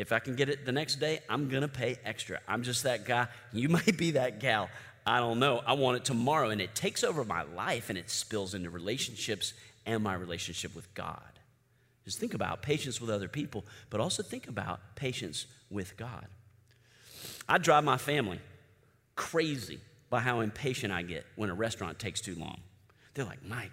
If 0.00 0.12
I 0.12 0.18
can 0.18 0.34
get 0.34 0.48
it 0.48 0.64
the 0.64 0.72
next 0.72 0.98
day, 0.98 1.20
I'm 1.28 1.50
going 1.50 1.60
to 1.60 1.68
pay 1.68 1.98
extra. 2.06 2.40
I'm 2.48 2.62
just 2.62 2.84
that 2.84 3.04
guy. 3.04 3.28
You 3.52 3.68
might 3.78 3.98
be 3.98 4.12
that 4.12 4.40
gal. 4.40 4.70
I 5.06 5.18
don't 5.18 5.38
know. 5.38 5.60
I 5.66 5.74
want 5.74 5.98
it 5.98 6.06
tomorrow. 6.06 6.48
And 6.48 6.60
it 6.60 6.74
takes 6.74 7.04
over 7.04 7.22
my 7.22 7.42
life 7.42 7.90
and 7.90 7.98
it 7.98 8.08
spills 8.08 8.54
into 8.54 8.70
relationships 8.70 9.52
and 9.84 10.02
my 10.02 10.14
relationship 10.14 10.74
with 10.74 10.92
God. 10.94 11.20
Just 12.06 12.18
think 12.18 12.32
about 12.32 12.62
patience 12.62 12.98
with 12.98 13.10
other 13.10 13.28
people, 13.28 13.64
but 13.90 14.00
also 14.00 14.22
think 14.22 14.48
about 14.48 14.80
patience 14.94 15.46
with 15.68 15.98
God. 15.98 16.26
I 17.46 17.58
drive 17.58 17.84
my 17.84 17.98
family 17.98 18.40
crazy 19.16 19.80
by 20.08 20.20
how 20.20 20.40
impatient 20.40 20.94
I 20.94 21.02
get 21.02 21.26
when 21.36 21.50
a 21.50 21.54
restaurant 21.54 21.98
takes 21.98 22.22
too 22.22 22.36
long. 22.36 22.60
They're 23.12 23.26
like, 23.26 23.44
Mike, 23.44 23.72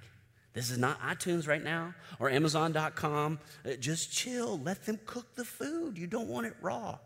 this 0.57 0.71
is 0.71 0.79
not 0.79 0.99
iTunes 1.01 1.47
right 1.47 1.63
now 1.63 1.93
or 2.19 2.31
Amazon.com. 2.31 3.39
Uh, 3.63 3.73
just 3.73 4.11
chill. 4.11 4.59
Let 4.59 4.87
them 4.87 4.99
cook 5.05 5.35
the 5.35 5.45
food. 5.45 5.99
You 5.99 6.07
don't 6.07 6.27
want 6.27 6.47
it 6.47 6.55
raw. 6.61 6.97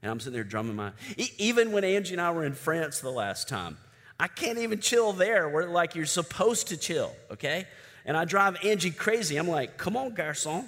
And 0.00 0.12
I'm 0.12 0.20
sitting 0.20 0.34
there 0.34 0.44
drumming 0.44 0.76
my. 0.76 0.92
even 1.36 1.72
when 1.72 1.82
Angie 1.82 2.14
and 2.14 2.20
I 2.20 2.30
were 2.30 2.44
in 2.44 2.54
France 2.54 3.00
the 3.00 3.10
last 3.10 3.48
time, 3.48 3.78
I 4.18 4.28
can't 4.28 4.58
even 4.58 4.78
chill 4.78 5.12
there 5.12 5.48
where 5.48 5.68
like 5.68 5.96
you're 5.96 6.06
supposed 6.06 6.68
to 6.68 6.76
chill, 6.76 7.12
okay? 7.32 7.66
And 8.04 8.16
I 8.16 8.24
drive 8.24 8.64
Angie 8.64 8.92
crazy. 8.92 9.36
I'm 9.36 9.48
like, 9.48 9.76
come 9.76 9.96
on, 9.96 10.14
garçon. 10.14 10.66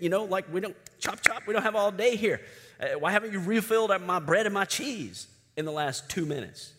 You 0.00 0.10
know, 0.10 0.24
like 0.24 0.52
we 0.52 0.60
don't 0.60 0.76
chop 0.98 1.20
chop. 1.22 1.46
We 1.46 1.54
don't 1.54 1.62
have 1.62 1.76
all 1.76 1.90
day 1.90 2.16
here. 2.16 2.40
Uh, 2.78 2.98
why 2.98 3.12
haven't 3.12 3.32
you 3.32 3.40
refilled 3.40 3.90
my 4.02 4.18
bread 4.18 4.44
and 4.44 4.54
my 4.54 4.66
cheese 4.66 5.26
in 5.56 5.64
the 5.64 5.72
last 5.72 6.10
two 6.10 6.26
minutes? 6.26 6.74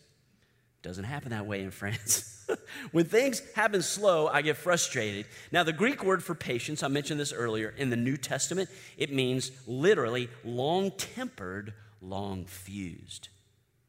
Doesn't 0.88 1.04
happen 1.04 1.32
that 1.32 1.44
way 1.44 1.60
in 1.60 1.70
France. 1.70 2.46
when 2.92 3.04
things 3.04 3.42
happen 3.54 3.82
slow, 3.82 4.26
I 4.26 4.40
get 4.40 4.56
frustrated. 4.56 5.26
Now, 5.52 5.62
the 5.62 5.72
Greek 5.74 6.02
word 6.02 6.24
for 6.24 6.34
patience, 6.34 6.82
I 6.82 6.88
mentioned 6.88 7.20
this 7.20 7.30
earlier, 7.30 7.74
in 7.76 7.90
the 7.90 7.96
New 7.96 8.16
Testament, 8.16 8.70
it 8.96 9.12
means 9.12 9.52
literally 9.66 10.30
long 10.44 10.90
tempered, 10.92 11.74
long 12.00 12.46
fused. 12.46 13.28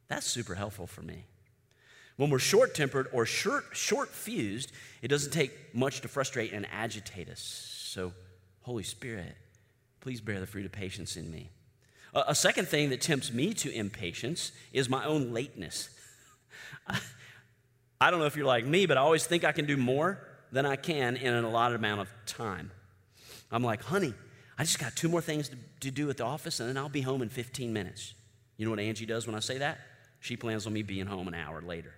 That's 0.09 0.25
super 0.25 0.55
helpful 0.55 0.87
for 0.87 1.01
me. 1.01 1.23
When 2.17 2.29
we're 2.29 2.37
short 2.37 2.75
tempered 2.75 3.07
or 3.13 3.25
short, 3.25 3.63
fused, 4.09 4.73
it 5.01 5.07
doesn't 5.07 5.31
take 5.31 5.73
much 5.73 6.01
to 6.01 6.09
frustrate 6.09 6.51
and 6.51 6.67
agitate 6.69 7.29
us. 7.29 7.39
So, 7.39 8.11
Holy 8.63 8.83
Spirit, 8.83 9.37
please 10.01 10.19
bear 10.19 10.41
the 10.41 10.47
fruit 10.47 10.65
of 10.65 10.73
patience 10.73 11.15
in 11.15 11.31
me. 11.31 11.49
A 12.13 12.35
second 12.35 12.67
thing 12.67 12.89
that 12.89 12.99
tempts 12.99 13.31
me 13.31 13.53
to 13.53 13.71
impatience 13.71 14.51
is 14.73 14.89
my 14.89 15.05
own 15.05 15.31
lateness. 15.31 15.91
I 18.01 18.11
don't 18.11 18.19
know 18.19 18.25
if 18.25 18.35
you're 18.35 18.45
like 18.45 18.65
me, 18.65 18.85
but 18.85 18.97
I 18.97 19.01
always 19.01 19.25
think 19.25 19.43
I 19.43 19.51
can 19.51 19.65
do 19.65 19.77
more 19.77 20.25
than 20.51 20.65
I 20.65 20.75
can 20.75 21.15
in 21.15 21.33
an 21.33 21.43
allotted 21.43 21.75
amount 21.75 22.01
of 22.01 22.09
time. 22.25 22.71
I'm 23.51 23.63
like, 23.63 23.83
honey, 23.83 24.13
I 24.57 24.63
just 24.63 24.79
got 24.79 24.95
two 24.95 25.09
more 25.09 25.21
things 25.21 25.49
to, 25.49 25.57
to 25.81 25.91
do 25.91 26.09
at 26.09 26.17
the 26.17 26.25
office, 26.25 26.59
and 26.59 26.69
then 26.69 26.77
I'll 26.77 26.89
be 26.89 27.01
home 27.01 27.21
in 27.21 27.29
15 27.29 27.71
minutes. 27.71 28.13
You 28.57 28.65
know 28.65 28.71
what 28.71 28.79
Angie 28.79 29.05
does 29.05 29.25
when 29.25 29.35
I 29.35 29.39
say 29.39 29.59
that? 29.59 29.79
She 30.19 30.35
plans 30.35 30.67
on 30.67 30.73
me 30.73 30.81
being 30.81 31.05
home 31.05 31.27
an 31.27 31.33
hour 31.33 31.61
later. 31.61 31.93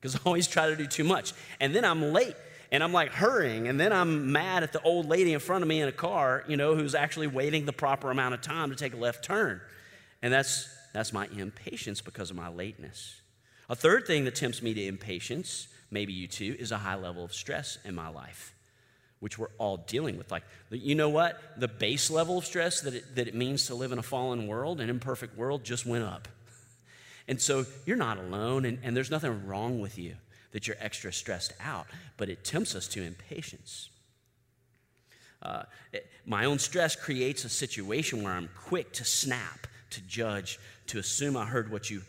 Because 0.00 0.16
I 0.16 0.20
always 0.24 0.46
try 0.46 0.68
to 0.68 0.76
do 0.76 0.86
too 0.86 1.04
much. 1.04 1.32
And 1.60 1.74
then 1.74 1.84
I'm 1.84 2.12
late 2.12 2.36
and 2.70 2.82
I'm 2.82 2.92
like 2.92 3.10
hurrying, 3.10 3.66
and 3.68 3.80
then 3.80 3.92
I'm 3.92 4.30
mad 4.30 4.62
at 4.62 4.72
the 4.72 4.82
old 4.82 5.08
lady 5.08 5.32
in 5.32 5.40
front 5.40 5.62
of 5.62 5.68
me 5.68 5.80
in 5.80 5.88
a 5.88 5.92
car, 5.92 6.44
you 6.46 6.56
know, 6.56 6.74
who's 6.74 6.94
actually 6.94 7.26
waiting 7.26 7.64
the 7.64 7.72
proper 7.72 8.10
amount 8.10 8.34
of 8.34 8.42
time 8.42 8.68
to 8.70 8.76
take 8.76 8.92
a 8.92 8.96
left 8.96 9.24
turn. 9.24 9.60
And 10.20 10.32
that's 10.32 10.68
that's 10.92 11.12
my 11.12 11.28
impatience 11.34 12.00
because 12.00 12.30
of 12.30 12.36
my 12.36 12.48
lateness. 12.48 13.20
A 13.68 13.76
third 13.76 14.06
thing 14.06 14.24
that 14.24 14.34
tempts 14.34 14.62
me 14.62 14.72
to 14.74 14.86
impatience, 14.86 15.68
maybe 15.90 16.12
you 16.12 16.26
too, 16.26 16.56
is 16.58 16.72
a 16.72 16.78
high 16.78 16.94
level 16.94 17.24
of 17.24 17.34
stress 17.34 17.78
in 17.84 17.94
my 17.94 18.08
life, 18.08 18.54
which 19.20 19.38
we're 19.38 19.50
all 19.58 19.76
dealing 19.76 20.16
with. 20.16 20.30
Like, 20.30 20.44
you 20.70 20.94
know 20.94 21.10
what? 21.10 21.40
The 21.58 21.68
base 21.68 22.10
level 22.10 22.38
of 22.38 22.46
stress 22.46 22.80
that 22.80 22.94
it, 22.94 23.16
that 23.16 23.28
it 23.28 23.34
means 23.34 23.66
to 23.66 23.74
live 23.74 23.92
in 23.92 23.98
a 23.98 24.02
fallen 24.02 24.46
world, 24.46 24.80
an 24.80 24.88
imperfect 24.88 25.36
world, 25.36 25.64
just 25.64 25.84
went 25.84 26.04
up. 26.04 26.28
And 27.26 27.40
so 27.40 27.66
you're 27.84 27.96
not 27.98 28.16
alone, 28.18 28.64
and, 28.64 28.78
and 28.82 28.96
there's 28.96 29.10
nothing 29.10 29.46
wrong 29.46 29.80
with 29.80 29.98
you 29.98 30.14
that 30.52 30.66
you're 30.66 30.78
extra 30.80 31.12
stressed 31.12 31.52
out, 31.60 31.86
but 32.16 32.30
it 32.30 32.42
tempts 32.42 32.74
us 32.74 32.88
to 32.88 33.02
impatience. 33.02 33.90
Uh, 35.42 35.64
it, 35.92 36.06
my 36.24 36.46
own 36.46 36.58
stress 36.58 36.96
creates 36.96 37.44
a 37.44 37.50
situation 37.50 38.22
where 38.22 38.32
I'm 38.32 38.48
quick 38.56 38.92
to 38.94 39.04
snap, 39.04 39.66
to 39.90 40.00
judge, 40.02 40.58
to 40.86 40.98
assume 40.98 41.36
I 41.36 41.44
heard 41.44 41.70
what 41.70 41.90
you 41.90 42.00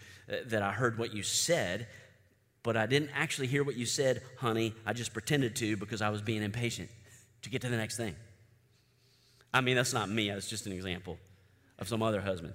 that 0.46 0.62
I 0.62 0.72
heard 0.72 0.98
what 0.98 1.14
you 1.14 1.24
said, 1.24 1.88
but 2.64 2.78
I 2.78 2.86
didn't 2.86 3.12
actually 3.14 3.48
hear 3.48 3.64
what 3.64 3.76
you 3.76 3.86
said, 3.86 4.22
honey. 4.38 4.74
I 4.86 4.94
just 4.94 5.14
pretended 5.14 5.56
to 5.58 5.78
because 5.78 6.02
I 6.02 6.10
was 6.10 6.22
being 6.22 6.44
impatient 6.44 6.90
to 7.42 7.50
get 7.50 7.62
to 7.62 7.70
the 7.70 7.78
next 7.78 7.98
thing. 7.98 8.16
I 9.54 9.62
mean, 9.62 9.76
that's 9.76 9.94
not 9.94 10.10
me. 10.10 10.30
That's 10.30 10.50
just 10.50 10.66
an 10.68 10.74
example 10.74 11.18
of 11.80 11.88
some 11.88 12.04
other 12.04 12.22
husband. 12.22 12.54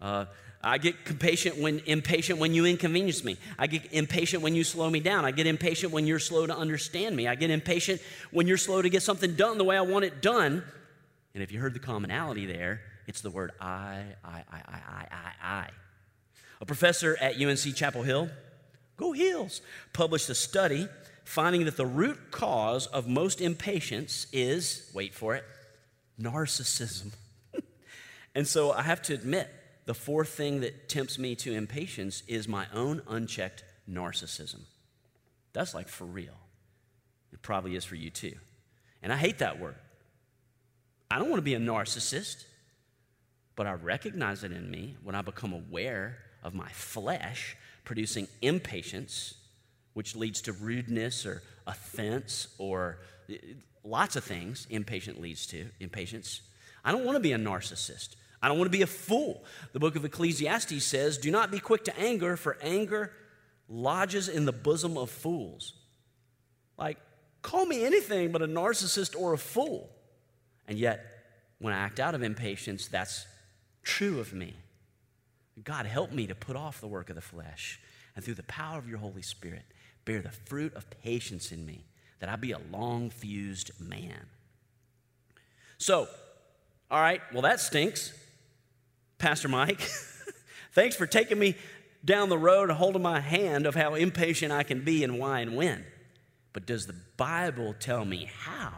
Uh, 0.00 0.24
I 0.62 0.78
get 0.78 0.94
impatient 1.06 1.58
when 1.58 1.80
impatient 1.86 2.38
when 2.38 2.52
you 2.52 2.66
inconvenience 2.66 3.24
me. 3.24 3.38
I 3.58 3.66
get 3.66 3.92
impatient 3.92 4.42
when 4.42 4.54
you 4.54 4.62
slow 4.62 4.90
me 4.90 5.00
down. 5.00 5.24
I 5.24 5.30
get 5.30 5.46
impatient 5.46 5.92
when 5.92 6.06
you're 6.06 6.18
slow 6.18 6.46
to 6.46 6.56
understand 6.56 7.16
me. 7.16 7.26
I 7.26 7.34
get 7.34 7.50
impatient 7.50 8.00
when 8.30 8.46
you're 8.46 8.58
slow 8.58 8.82
to 8.82 8.88
get 8.88 9.02
something 9.02 9.34
done 9.34 9.58
the 9.58 9.64
way 9.64 9.76
I 9.76 9.82
want 9.82 10.04
it 10.04 10.20
done. 10.20 10.62
And 11.34 11.42
if 11.42 11.50
you 11.52 11.60
heard 11.60 11.74
the 11.74 11.80
commonality 11.80 12.46
there, 12.46 12.82
it's 13.06 13.22
the 13.22 13.30
word 13.30 13.52
I, 13.60 14.04
I, 14.24 14.44
I, 14.50 14.56
I, 14.56 14.80
I, 14.88 15.06
I, 15.10 15.32
I. 15.42 15.68
A 16.60 16.66
professor 16.66 17.16
at 17.20 17.40
UNC 17.40 17.74
Chapel 17.74 18.02
Hill, 18.02 18.28
go 18.96 19.12
Heels, 19.12 19.62
published 19.92 20.28
a 20.28 20.34
study 20.34 20.88
finding 21.24 21.64
that 21.64 21.76
the 21.76 21.86
root 21.86 22.18
cause 22.30 22.86
of 22.86 23.06
most 23.06 23.40
impatience 23.40 24.26
is, 24.32 24.90
wait 24.92 25.14
for 25.14 25.34
it, 25.34 25.44
narcissism. 26.20 27.12
and 28.34 28.46
so 28.46 28.72
I 28.72 28.82
have 28.82 29.00
to 29.02 29.14
admit, 29.14 29.48
the 29.86 29.94
fourth 29.94 30.28
thing 30.28 30.60
that 30.60 30.88
tempts 30.88 31.18
me 31.18 31.34
to 31.36 31.52
impatience 31.52 32.22
is 32.28 32.46
my 32.46 32.66
own 32.74 33.02
unchecked 33.08 33.64
narcissism. 33.88 34.60
That's 35.52 35.74
like 35.74 35.88
for 35.88 36.04
real. 36.04 36.36
It 37.32 37.42
probably 37.42 37.76
is 37.76 37.84
for 37.84 37.96
you 37.96 38.10
too. 38.10 38.34
And 39.02 39.12
I 39.12 39.16
hate 39.16 39.38
that 39.38 39.58
word. 39.58 39.76
I 41.10 41.18
don't 41.18 41.28
want 41.28 41.38
to 41.38 41.44
be 41.44 41.54
a 41.54 41.60
narcissist, 41.60 42.44
but 43.56 43.66
I 43.66 43.72
recognize 43.72 44.44
it 44.44 44.52
in 44.52 44.70
me 44.70 44.96
when 45.02 45.14
I 45.14 45.22
become 45.22 45.52
aware 45.52 46.18
of 46.42 46.54
my 46.54 46.68
flesh 46.70 47.56
producing 47.84 48.28
impatience, 48.42 49.34
which 49.94 50.14
leads 50.14 50.42
to 50.42 50.52
rudeness 50.52 51.26
or 51.26 51.42
offense 51.66 52.48
or 52.58 52.98
uh, 53.30 53.34
lots 53.84 54.16
of 54.16 54.24
things 54.24 54.66
impatient 54.70 55.20
leads 55.20 55.46
to 55.46 55.66
impatience. 55.80 56.42
I 56.84 56.92
don't 56.92 57.04
want 57.04 57.16
to 57.16 57.20
be 57.20 57.32
a 57.32 57.38
narcissist. 57.38 58.16
I 58.42 58.48
don't 58.48 58.58
want 58.58 58.70
to 58.72 58.76
be 58.76 58.82
a 58.82 58.86
fool. 58.86 59.44
The 59.72 59.80
book 59.80 59.96
of 59.96 60.04
Ecclesiastes 60.04 60.82
says, 60.84 61.18
Do 61.18 61.30
not 61.30 61.50
be 61.50 61.58
quick 61.58 61.84
to 61.84 61.98
anger, 61.98 62.36
for 62.36 62.56
anger 62.62 63.12
lodges 63.68 64.28
in 64.28 64.46
the 64.46 64.52
bosom 64.52 64.96
of 64.96 65.10
fools. 65.10 65.74
Like, 66.78 66.98
call 67.42 67.66
me 67.66 67.84
anything 67.84 68.32
but 68.32 68.42
a 68.42 68.46
narcissist 68.46 69.18
or 69.18 69.32
a 69.32 69.38
fool. 69.38 69.90
And 70.66 70.78
yet, 70.78 71.04
when 71.58 71.74
I 71.74 71.78
act 71.78 72.00
out 72.00 72.14
of 72.14 72.22
impatience, 72.22 72.88
that's 72.88 73.26
true 73.82 74.18
of 74.18 74.32
me. 74.32 74.54
God, 75.64 75.86
help 75.86 76.12
me 76.12 76.26
to 76.26 76.34
put 76.34 76.56
off 76.56 76.80
the 76.80 76.86
work 76.86 77.10
of 77.10 77.16
the 77.16 77.22
flesh 77.22 77.80
and 78.16 78.24
through 78.24 78.34
the 78.34 78.42
power 78.44 78.78
of 78.78 78.88
your 78.88 78.98
Holy 78.98 79.22
Spirit, 79.22 79.64
bear 80.04 80.20
the 80.20 80.30
fruit 80.30 80.74
of 80.74 80.88
patience 81.02 81.52
in 81.52 81.64
me, 81.64 81.84
that 82.18 82.28
I 82.28 82.36
be 82.36 82.52
a 82.52 82.60
long 82.70 83.10
fused 83.10 83.70
man. 83.80 84.26
So, 85.78 86.08
all 86.90 87.00
right, 87.00 87.20
well, 87.32 87.42
that 87.42 87.60
stinks. 87.60 88.12
Pastor 89.18 89.48
Mike, 89.48 89.80
thanks 90.72 90.96
for 90.96 91.06
taking 91.06 91.38
me 91.38 91.56
down 92.04 92.28
the 92.28 92.38
road 92.38 92.70
and 92.70 92.78
holding 92.78 93.02
my 93.02 93.20
hand 93.20 93.66
of 93.66 93.74
how 93.74 93.94
impatient 93.94 94.52
I 94.52 94.62
can 94.62 94.82
be 94.82 95.04
and 95.04 95.18
why 95.18 95.40
and 95.40 95.56
when. 95.56 95.84
But 96.52 96.66
does 96.66 96.86
the 96.86 96.96
Bible 97.16 97.74
tell 97.78 98.04
me 98.04 98.30
how 98.44 98.72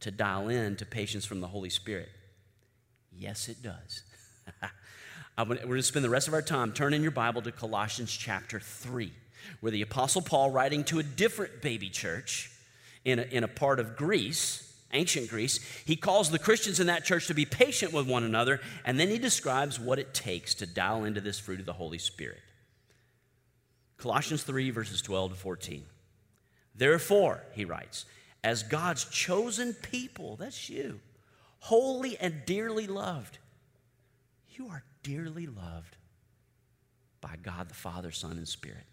to 0.00 0.10
dial 0.10 0.48
in 0.48 0.76
to 0.76 0.86
patience 0.86 1.24
from 1.24 1.40
the 1.40 1.46
Holy 1.46 1.70
Spirit? 1.70 2.08
Yes, 3.12 3.48
it 3.48 3.62
does. 3.62 4.02
we're 5.38 5.56
going 5.56 5.76
to 5.76 5.82
spend 5.82 6.04
the 6.04 6.10
rest 6.10 6.28
of 6.28 6.34
our 6.34 6.42
time 6.42 6.72
turning 6.72 7.02
your 7.02 7.10
Bible 7.10 7.42
to 7.42 7.52
Colossians 7.52 8.10
chapter 8.10 8.58
3, 8.58 9.12
where 9.60 9.70
the 9.70 9.82
Apostle 9.82 10.22
Paul, 10.22 10.50
writing 10.50 10.82
to 10.84 10.98
a 10.98 11.02
different 11.02 11.60
baby 11.60 11.90
church 11.90 12.50
in 13.04 13.18
a, 13.18 13.22
in 13.22 13.44
a 13.44 13.48
part 13.48 13.78
of 13.78 13.96
Greece, 13.96 14.74
ancient 14.92 15.28
Greece, 15.28 15.60
he 15.84 15.94
calls 15.94 16.30
the 16.30 16.38
Christians 16.38 16.80
in 16.80 16.86
that 16.86 17.04
church 17.04 17.26
to 17.26 17.34
be 17.34 17.44
patient 17.44 17.92
with 17.92 18.08
one 18.08 18.24
another, 18.24 18.60
and 18.86 18.98
then 18.98 19.08
he 19.08 19.18
describes 19.18 19.78
what 19.78 19.98
it 19.98 20.14
takes 20.14 20.54
to 20.54 20.66
dial 20.66 21.04
into 21.04 21.20
this 21.20 21.38
fruit 21.38 21.60
of 21.60 21.66
the 21.66 21.74
Holy 21.74 21.98
Spirit. 21.98 22.40
Colossians 23.98 24.42
3, 24.42 24.70
verses 24.70 25.02
12 25.02 25.32
to 25.32 25.36
14. 25.36 25.84
Therefore, 26.74 27.42
he 27.52 27.66
writes, 27.66 28.06
as 28.42 28.62
God's 28.62 29.04
chosen 29.04 29.74
people, 29.74 30.36
that's 30.36 30.70
you, 30.70 31.00
holy 31.60 32.16
and 32.16 32.46
dearly 32.46 32.86
loved, 32.86 33.38
you 34.58 34.68
are 34.68 34.82
dearly 35.02 35.46
loved 35.46 35.96
by 37.20 37.34
God 37.42 37.68
the 37.68 37.74
Father, 37.74 38.10
Son, 38.10 38.32
and 38.32 38.48
Spirit. 38.48 38.84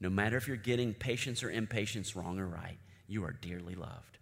No 0.00 0.10
matter 0.10 0.36
if 0.36 0.48
you're 0.48 0.56
getting 0.56 0.92
patience 0.92 1.42
or 1.42 1.50
impatience 1.50 2.16
wrong 2.16 2.38
or 2.38 2.46
right, 2.46 2.78
you 3.06 3.24
are 3.24 3.32
dearly 3.32 3.74
loved. 3.74 4.18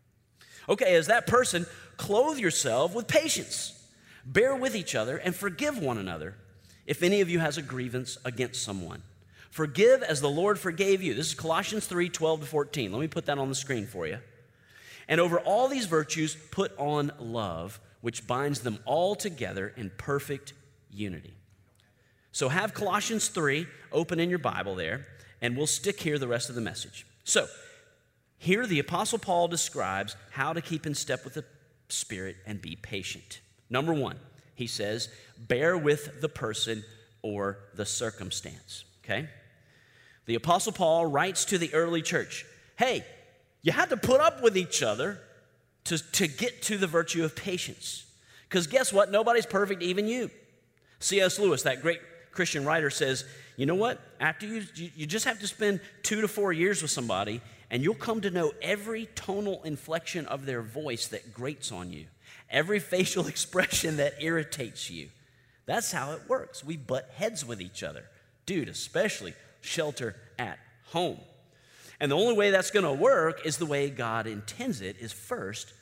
Okay, 0.68 0.94
as 0.94 1.08
that 1.08 1.26
person, 1.26 1.66
clothe 1.96 2.38
yourself 2.38 2.94
with 2.94 3.08
patience. 3.08 3.78
Bear 4.24 4.54
with 4.54 4.76
each 4.76 4.94
other 4.94 5.16
and 5.16 5.34
forgive 5.34 5.78
one 5.78 5.98
another 5.98 6.36
if 6.86 7.02
any 7.02 7.20
of 7.20 7.28
you 7.28 7.38
has 7.38 7.58
a 7.58 7.62
grievance 7.62 8.18
against 8.24 8.62
someone. 8.62 9.02
Forgive 9.50 10.02
as 10.02 10.20
the 10.20 10.30
Lord 10.30 10.58
forgave 10.58 11.02
you. 11.02 11.14
This 11.14 11.28
is 11.28 11.34
Colossians 11.34 11.86
3 11.86 12.08
12 12.08 12.40
to 12.40 12.46
14. 12.46 12.92
Let 12.92 13.00
me 13.00 13.08
put 13.08 13.26
that 13.26 13.38
on 13.38 13.48
the 13.48 13.54
screen 13.54 13.86
for 13.86 14.06
you. 14.06 14.18
And 15.08 15.20
over 15.20 15.38
all 15.40 15.68
these 15.68 15.86
virtues, 15.86 16.36
put 16.50 16.72
on 16.78 17.12
love, 17.18 17.80
which 18.02 18.26
binds 18.26 18.60
them 18.60 18.78
all 18.84 19.14
together 19.14 19.72
in 19.76 19.90
perfect 19.96 20.52
unity. 20.90 21.32
So 22.32 22.50
have 22.50 22.74
Colossians 22.74 23.28
3 23.28 23.66
open 23.90 24.20
in 24.20 24.28
your 24.28 24.38
Bible 24.38 24.74
there, 24.74 25.06
and 25.40 25.56
we'll 25.56 25.66
stick 25.66 26.00
here 26.00 26.18
the 26.18 26.28
rest 26.28 26.48
of 26.50 26.54
the 26.54 26.60
message. 26.60 27.06
So, 27.24 27.46
Here, 28.38 28.66
the 28.66 28.80
Apostle 28.80 29.20
Paul 29.20 29.46
describes 29.46 30.16
how 30.32 30.52
to 30.52 30.60
keep 30.60 30.84
in 30.84 30.94
step 30.94 31.24
with 31.24 31.34
the 31.34 31.44
Spirit 31.88 32.36
and 32.44 32.60
be 32.60 32.74
patient. 32.74 33.40
Number 33.70 33.94
one, 33.94 34.16
he 34.56 34.66
says, 34.66 35.08
bear 35.38 35.78
with 35.78 36.20
the 36.20 36.28
person 36.28 36.82
or 37.22 37.58
the 37.74 37.86
circumstance. 37.86 38.84
Okay? 39.04 39.28
The 40.26 40.34
Apostle 40.34 40.72
Paul 40.72 41.06
writes 41.06 41.44
to 41.46 41.58
the 41.58 41.72
early 41.72 42.02
church 42.02 42.44
hey, 42.76 43.04
you 43.62 43.70
had 43.70 43.90
to 43.90 43.96
put 43.96 44.20
up 44.20 44.42
with 44.42 44.56
each 44.56 44.82
other 44.82 45.20
to, 45.84 45.98
to 46.12 46.28
get 46.28 46.62
to 46.62 46.76
the 46.76 46.86
virtue 46.86 47.24
of 47.24 47.34
patience. 47.34 48.06
Because 48.48 48.66
guess 48.66 48.92
what? 48.92 49.10
Nobody's 49.10 49.46
perfect, 49.46 49.82
even 49.82 50.06
you. 50.06 50.30
C.S. 51.00 51.38
Lewis, 51.38 51.62
that 51.62 51.82
great 51.82 52.00
Christian 52.32 52.64
writer, 52.64 52.90
says, 52.90 53.24
you 53.56 53.66
know 53.66 53.74
what? 53.74 54.00
After 54.20 54.46
you, 54.46 54.62
you 54.74 55.06
just 55.06 55.24
have 55.24 55.40
to 55.40 55.46
spend 55.46 55.80
two 56.02 56.20
to 56.20 56.28
four 56.28 56.52
years 56.52 56.82
with 56.82 56.90
somebody, 56.90 57.40
and 57.70 57.82
you'll 57.82 57.94
come 57.94 58.20
to 58.20 58.30
know 58.30 58.52
every 58.62 59.08
tonal 59.14 59.62
inflection 59.64 60.26
of 60.26 60.46
their 60.46 60.62
voice 60.62 61.08
that 61.08 61.34
grates 61.34 61.72
on 61.72 61.92
you, 61.92 62.06
every 62.50 62.78
facial 62.78 63.26
expression 63.28 63.96
that 63.96 64.14
irritates 64.20 64.90
you. 64.90 65.08
That's 65.66 65.92
how 65.92 66.12
it 66.12 66.22
works. 66.28 66.64
We 66.64 66.76
butt 66.76 67.10
heads 67.14 67.44
with 67.44 67.60
each 67.60 67.82
other. 67.82 68.04
Dude, 68.46 68.68
especially 68.68 69.34
shelter 69.60 70.16
at 70.38 70.58
home. 70.86 71.18
And 72.02 72.10
the 72.10 72.16
only 72.16 72.34
way 72.34 72.50
that's 72.50 72.72
going 72.72 72.84
to 72.84 72.92
work 72.92 73.46
is 73.46 73.58
the 73.58 73.64
way 73.64 73.88
God 73.88 74.26
intends 74.26 74.80
it 74.80 74.96
is 74.98 75.12
first 75.12 75.72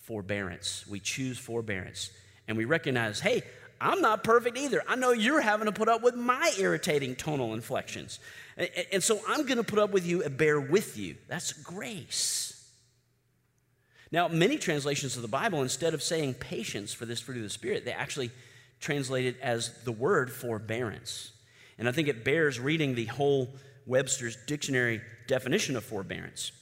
forbearance. 0.00 0.84
We 0.88 0.98
choose 0.98 1.38
forbearance. 1.38 2.10
And 2.48 2.56
we 2.56 2.64
recognize, 2.64 3.20
hey, 3.20 3.44
I'm 3.80 4.00
not 4.00 4.24
perfect 4.24 4.58
either. 4.58 4.82
I 4.88 4.96
know 4.96 5.12
you're 5.12 5.40
having 5.40 5.66
to 5.66 5.72
put 5.72 5.88
up 5.88 6.02
with 6.02 6.16
my 6.16 6.52
irritating 6.58 7.14
tonal 7.14 7.54
inflections. 7.54 8.18
And 8.90 9.00
so 9.00 9.20
I'm 9.28 9.46
going 9.46 9.58
to 9.58 9.62
put 9.62 9.78
up 9.78 9.92
with 9.92 10.04
you 10.04 10.24
and 10.24 10.36
bear 10.36 10.58
with 10.60 10.98
you. 10.98 11.14
That's 11.28 11.52
grace. 11.52 12.68
Now, 14.10 14.26
many 14.26 14.58
translations 14.58 15.14
of 15.14 15.22
the 15.22 15.28
Bible, 15.28 15.62
instead 15.62 15.94
of 15.94 16.02
saying 16.02 16.34
patience 16.34 16.92
for 16.92 17.06
this 17.06 17.20
fruit 17.20 17.36
of 17.36 17.44
the 17.44 17.48
Spirit, 17.48 17.84
they 17.84 17.92
actually 17.92 18.32
translate 18.80 19.26
it 19.26 19.36
as 19.40 19.84
the 19.84 19.92
word 19.92 20.32
forbearance. 20.32 21.30
And 21.78 21.88
I 21.88 21.92
think 21.92 22.08
it 22.08 22.24
bears 22.24 22.58
reading 22.58 22.96
the 22.96 23.04
whole 23.04 23.54
Webster's 23.86 24.36
dictionary 24.46 25.00
definition 25.26 25.76
of 25.76 25.84
forbearance. 25.84 26.52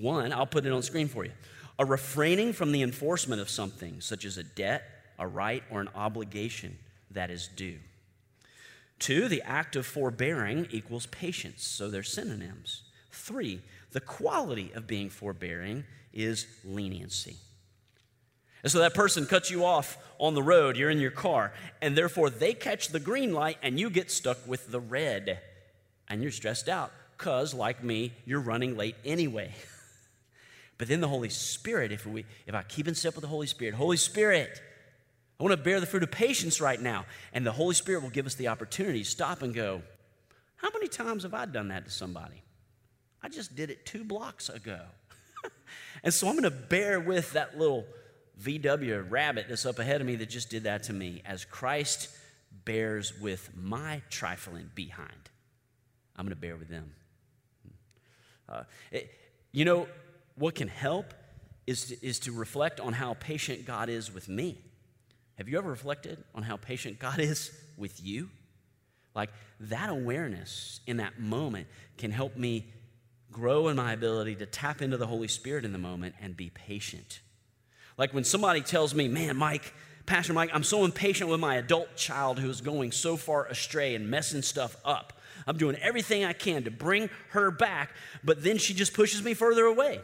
One, 0.00 0.32
I'll 0.32 0.46
put 0.46 0.66
it 0.66 0.72
on 0.72 0.82
screen 0.82 1.08
for 1.08 1.24
you 1.24 1.32
a 1.78 1.84
refraining 1.84 2.52
from 2.52 2.72
the 2.72 2.82
enforcement 2.82 3.40
of 3.40 3.48
something, 3.48 4.00
such 4.00 4.24
as 4.24 4.36
a 4.36 4.42
debt, 4.42 4.82
a 5.18 5.26
right, 5.26 5.62
or 5.70 5.80
an 5.80 5.88
obligation 5.94 6.76
that 7.10 7.30
is 7.30 7.48
due. 7.48 7.78
Two, 8.98 9.28
the 9.28 9.42
act 9.42 9.76
of 9.76 9.86
forbearing 9.86 10.66
equals 10.70 11.06
patience, 11.06 11.64
so 11.64 11.88
they're 11.88 12.02
synonyms. 12.02 12.82
Three, 13.12 13.60
the 13.92 14.00
quality 14.00 14.72
of 14.74 14.88
being 14.88 15.08
forbearing 15.08 15.84
is 16.12 16.46
leniency. 16.64 17.36
And 18.64 18.72
so 18.72 18.80
that 18.80 18.94
person 18.94 19.24
cuts 19.24 19.50
you 19.50 19.64
off 19.64 19.98
on 20.18 20.34
the 20.34 20.42
road, 20.42 20.76
you're 20.76 20.90
in 20.90 20.98
your 20.98 21.12
car, 21.12 21.52
and 21.80 21.96
therefore 21.96 22.28
they 22.28 22.54
catch 22.54 22.88
the 22.88 22.98
green 22.98 23.32
light 23.32 23.58
and 23.62 23.78
you 23.78 23.88
get 23.88 24.10
stuck 24.10 24.38
with 24.48 24.72
the 24.72 24.80
red. 24.80 25.38
And 26.08 26.22
you're 26.22 26.32
stressed 26.32 26.68
out 26.68 26.92
because, 27.16 27.52
like 27.54 27.82
me, 27.82 28.12
you're 28.24 28.40
running 28.40 28.76
late 28.76 28.96
anyway. 29.04 29.52
but 30.78 30.88
then 30.88 31.00
the 31.00 31.08
Holy 31.08 31.28
Spirit, 31.28 31.92
if, 31.92 32.06
we, 32.06 32.24
if 32.46 32.54
I 32.54 32.62
keep 32.62 32.88
in 32.88 32.94
step 32.94 33.14
with 33.14 33.22
the 33.22 33.28
Holy 33.28 33.46
Spirit, 33.46 33.74
Holy 33.74 33.96
Spirit, 33.96 34.60
I 35.38 35.42
want 35.44 35.56
to 35.56 35.62
bear 35.62 35.80
the 35.80 35.86
fruit 35.86 36.02
of 36.02 36.10
patience 36.10 36.60
right 36.60 36.80
now. 36.80 37.04
And 37.32 37.46
the 37.46 37.52
Holy 37.52 37.74
Spirit 37.74 38.02
will 38.02 38.10
give 38.10 38.26
us 38.26 38.34
the 38.34 38.48
opportunity 38.48 39.00
to 39.00 39.08
stop 39.08 39.42
and 39.42 39.54
go, 39.54 39.82
How 40.56 40.70
many 40.72 40.88
times 40.88 41.22
have 41.22 41.34
I 41.34 41.46
done 41.46 41.68
that 41.68 41.84
to 41.84 41.90
somebody? 41.90 42.42
I 43.22 43.28
just 43.28 43.54
did 43.54 43.70
it 43.70 43.84
two 43.84 44.04
blocks 44.04 44.48
ago. 44.48 44.80
and 46.02 46.14
so 46.14 46.28
I'm 46.28 46.34
going 46.34 46.44
to 46.44 46.50
bear 46.50 47.00
with 47.00 47.32
that 47.32 47.58
little 47.58 47.84
VW 48.42 49.10
rabbit 49.10 49.46
that's 49.48 49.66
up 49.66 49.78
ahead 49.78 50.00
of 50.00 50.06
me 50.06 50.16
that 50.16 50.28
just 50.28 50.50
did 50.50 50.64
that 50.64 50.84
to 50.84 50.92
me 50.92 51.22
as 51.24 51.44
Christ 51.44 52.08
bears 52.64 53.18
with 53.20 53.50
my 53.56 54.02
trifling 54.10 54.70
behind. 54.74 55.30
I'm 56.18 56.24
going 56.24 56.34
to 56.34 56.40
bear 56.40 56.56
with 56.56 56.68
them. 56.68 56.92
Uh, 58.48 58.64
it, 58.90 59.10
you 59.52 59.64
know, 59.64 59.86
what 60.34 60.54
can 60.54 60.68
help 60.68 61.14
is 61.66 61.86
to, 61.86 62.06
is 62.06 62.18
to 62.20 62.32
reflect 62.32 62.80
on 62.80 62.92
how 62.92 63.14
patient 63.14 63.64
God 63.64 63.88
is 63.88 64.12
with 64.12 64.28
me. 64.28 64.58
Have 65.36 65.48
you 65.48 65.56
ever 65.58 65.70
reflected 65.70 66.22
on 66.34 66.42
how 66.42 66.56
patient 66.56 66.98
God 67.00 67.20
is 67.20 67.52
with 67.76 68.02
you? 68.04 68.28
Like 69.14 69.30
that 69.60 69.90
awareness 69.90 70.80
in 70.86 70.98
that 70.98 71.20
moment 71.20 71.66
can 71.96 72.10
help 72.10 72.36
me 72.36 72.66
grow 73.30 73.68
in 73.68 73.76
my 73.76 73.92
ability 73.92 74.36
to 74.36 74.46
tap 74.46 74.82
into 74.82 74.96
the 74.96 75.06
Holy 75.06 75.28
Spirit 75.28 75.64
in 75.64 75.72
the 75.72 75.78
moment 75.78 76.14
and 76.20 76.36
be 76.36 76.50
patient. 76.50 77.20
Like 77.96 78.14
when 78.14 78.24
somebody 78.24 78.60
tells 78.60 78.94
me, 78.94 79.08
man, 79.08 79.36
Mike, 79.36 79.74
Pastor 80.06 80.32
Mike, 80.32 80.50
I'm 80.54 80.64
so 80.64 80.84
impatient 80.84 81.28
with 81.28 81.40
my 81.40 81.56
adult 81.56 81.96
child 81.96 82.38
who 82.38 82.48
is 82.48 82.60
going 82.60 82.92
so 82.92 83.16
far 83.16 83.46
astray 83.46 83.94
and 83.94 84.08
messing 84.08 84.42
stuff 84.42 84.76
up. 84.84 85.17
I'm 85.46 85.56
doing 85.56 85.76
everything 85.76 86.24
I 86.24 86.32
can 86.32 86.64
to 86.64 86.70
bring 86.70 87.10
her 87.30 87.50
back, 87.50 87.90
but 88.24 88.42
then 88.42 88.58
she 88.58 88.74
just 88.74 88.94
pushes 88.94 89.22
me 89.22 89.34
further 89.34 89.64
away. 89.64 90.00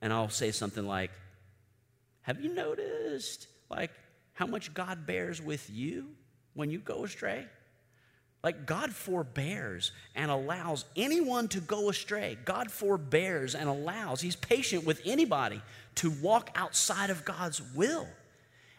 And 0.00 0.12
I'll 0.12 0.28
say 0.28 0.50
something 0.50 0.86
like, 0.86 1.10
Have 2.22 2.40
you 2.40 2.52
noticed, 2.52 3.48
like, 3.70 3.90
how 4.34 4.46
much 4.46 4.74
God 4.74 5.06
bears 5.06 5.40
with 5.40 5.70
you 5.70 6.08
when 6.54 6.70
you 6.70 6.78
go 6.78 7.04
astray? 7.04 7.46
Like, 8.42 8.66
God 8.66 8.92
forbears 8.92 9.90
and 10.14 10.30
allows 10.30 10.84
anyone 10.96 11.48
to 11.48 11.60
go 11.60 11.88
astray. 11.88 12.36
God 12.44 12.70
forbears 12.70 13.54
and 13.54 13.70
allows, 13.70 14.20
He's 14.20 14.36
patient 14.36 14.84
with 14.84 15.00
anybody 15.06 15.62
to 15.96 16.10
walk 16.10 16.50
outside 16.54 17.08
of 17.08 17.24
God's 17.24 17.62
will. 17.74 18.06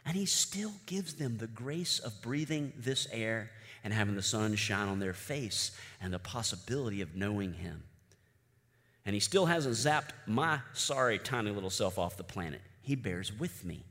And 0.06 0.16
He 0.16 0.28
still 0.28 0.74
gives 0.86 1.16
them 1.16 1.40
the 1.40 1.48
grace 1.48 1.98
of 1.98 2.22
breathing 2.22 2.74
this 2.78 3.08
air 3.12 3.50
and 3.86 3.94
having 3.94 4.16
the 4.16 4.22
sun 4.22 4.56
shine 4.56 4.90
on 4.90 5.00
their 5.00 5.14
face 5.14 5.72
and 6.02 6.12
the 6.12 6.20
possibility 6.20 7.02
of 7.02 7.16
knowing 7.16 7.54
Him. 7.54 7.84
And 9.06 9.14
He 9.14 9.20
still 9.20 9.46
hasn't 9.46 9.76
zapped 9.76 10.10
my 10.26 10.60
sorry, 10.74 11.20
tiny 11.20 11.52
little 11.52 11.70
self 11.70 11.98
off 11.98 12.18
the 12.18 12.24
planet. 12.24 12.60
He 12.82 12.96
bears 12.96 13.32
with 13.32 13.64
me. 13.64 13.84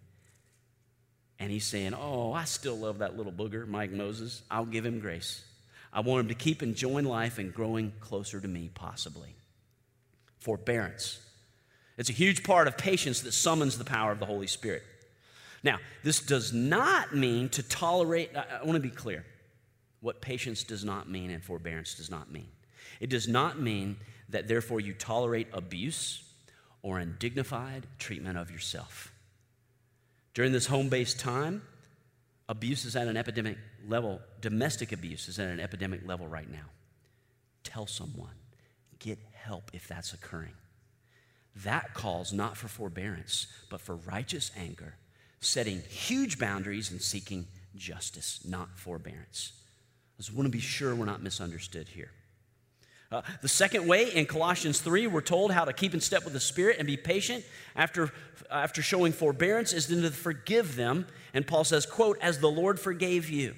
And 1.38 1.50
he's 1.50 1.64
saying, 1.64 1.94
Oh, 1.94 2.32
I 2.32 2.44
still 2.44 2.76
love 2.76 2.98
that 2.98 3.16
little 3.16 3.32
booger, 3.32 3.66
Mike 3.66 3.90
Moses. 3.90 4.42
I'll 4.50 4.66
give 4.66 4.86
him 4.86 5.00
grace. 5.00 5.44
I 5.92 6.00
want 6.00 6.20
him 6.20 6.28
to 6.28 6.34
keep 6.34 6.62
enjoying 6.62 7.04
life 7.04 7.38
and 7.38 7.52
growing 7.52 7.92
closer 8.00 8.40
to 8.40 8.48
me, 8.48 8.70
possibly. 8.72 9.34
Forbearance. 10.38 11.20
It's 11.98 12.10
a 12.10 12.14
huge 12.14 12.44
part 12.44 12.68
of 12.68 12.76
patience 12.76 13.20
that 13.22 13.32
summons 13.32 13.78
the 13.78 13.84
power 13.84 14.12
of 14.12 14.20
the 14.20 14.26
Holy 14.26 14.46
Spirit. 14.46 14.82
Now, 15.62 15.78
this 16.02 16.20
does 16.20 16.52
not 16.52 17.14
mean 17.14 17.48
to 17.50 17.62
tolerate, 17.62 18.30
I, 18.36 18.64
want 18.64 18.74
to 18.74 18.80
be 18.80 18.94
clear 18.94 19.24
what 20.04 20.20
patience 20.20 20.62
does 20.64 20.84
not 20.84 21.08
mean 21.08 21.30
and 21.30 21.42
forbearance 21.42 21.94
does 21.94 22.10
not 22.10 22.30
mean. 22.30 22.48
It 23.00 23.08
does 23.08 23.26
not 23.26 23.58
mean 23.58 23.96
that 24.28 24.48
therefore 24.48 24.78
you 24.78 24.92
tolerate 24.92 25.46
abuse 25.54 26.22
or 26.82 26.98
undignified 26.98 27.86
treatment 27.98 28.36
of 28.36 28.50
yourself. 28.50 29.14
During 30.34 30.52
this 30.52 30.66
home 30.66 30.90
based 30.90 31.18
time, 31.18 31.62
abuse 32.50 32.84
is 32.84 32.96
at 32.96 33.08
an 33.08 33.16
epidemic 33.16 33.56
level. 33.88 34.20
Domestic 34.42 34.92
abuse 34.92 35.26
is 35.26 35.38
at 35.38 35.48
an 35.48 35.58
epidemic 35.58 36.06
level 36.06 36.28
right 36.28 36.50
now. 36.50 36.68
Tell 37.62 37.86
someone, 37.86 38.34
get 38.98 39.18
help 39.32 39.70
if 39.72 39.88
that's 39.88 40.12
occurring. 40.12 40.52
That 41.56 41.94
calls 41.94 42.30
not 42.30 42.58
for 42.58 42.68
forbearance, 42.68 43.46
but 43.70 43.80
for 43.80 43.96
righteous 43.96 44.50
anger, 44.54 44.96
setting 45.40 45.80
huge 45.80 46.38
boundaries 46.38 46.90
and 46.90 47.00
seeking 47.00 47.46
justice, 47.74 48.40
not 48.44 48.78
forbearance. 48.78 49.63
I 50.16 50.22
just 50.22 50.32
want 50.32 50.46
to 50.46 50.50
be 50.50 50.60
sure 50.60 50.94
we're 50.94 51.04
not 51.04 51.22
misunderstood 51.22 51.88
here. 51.88 52.10
Uh, 53.10 53.22
the 53.42 53.48
second 53.48 53.86
way 53.86 54.12
in 54.12 54.26
Colossians 54.26 54.80
3, 54.80 55.06
we're 55.06 55.20
told 55.20 55.52
how 55.52 55.64
to 55.64 55.72
keep 55.72 55.94
in 55.94 56.00
step 56.00 56.24
with 56.24 56.32
the 56.32 56.40
Spirit 56.40 56.78
and 56.78 56.86
be 56.86 56.96
patient 56.96 57.44
after, 57.76 58.10
after 58.50 58.82
showing 58.82 59.12
forbearance 59.12 59.72
is 59.72 59.86
then 59.88 60.02
to 60.02 60.10
forgive 60.10 60.76
them. 60.76 61.06
And 61.32 61.46
Paul 61.46 61.64
says, 61.64 61.86
quote, 61.86 62.18
as 62.20 62.38
the 62.38 62.50
Lord 62.50 62.80
forgave 62.80 63.28
you. 63.28 63.54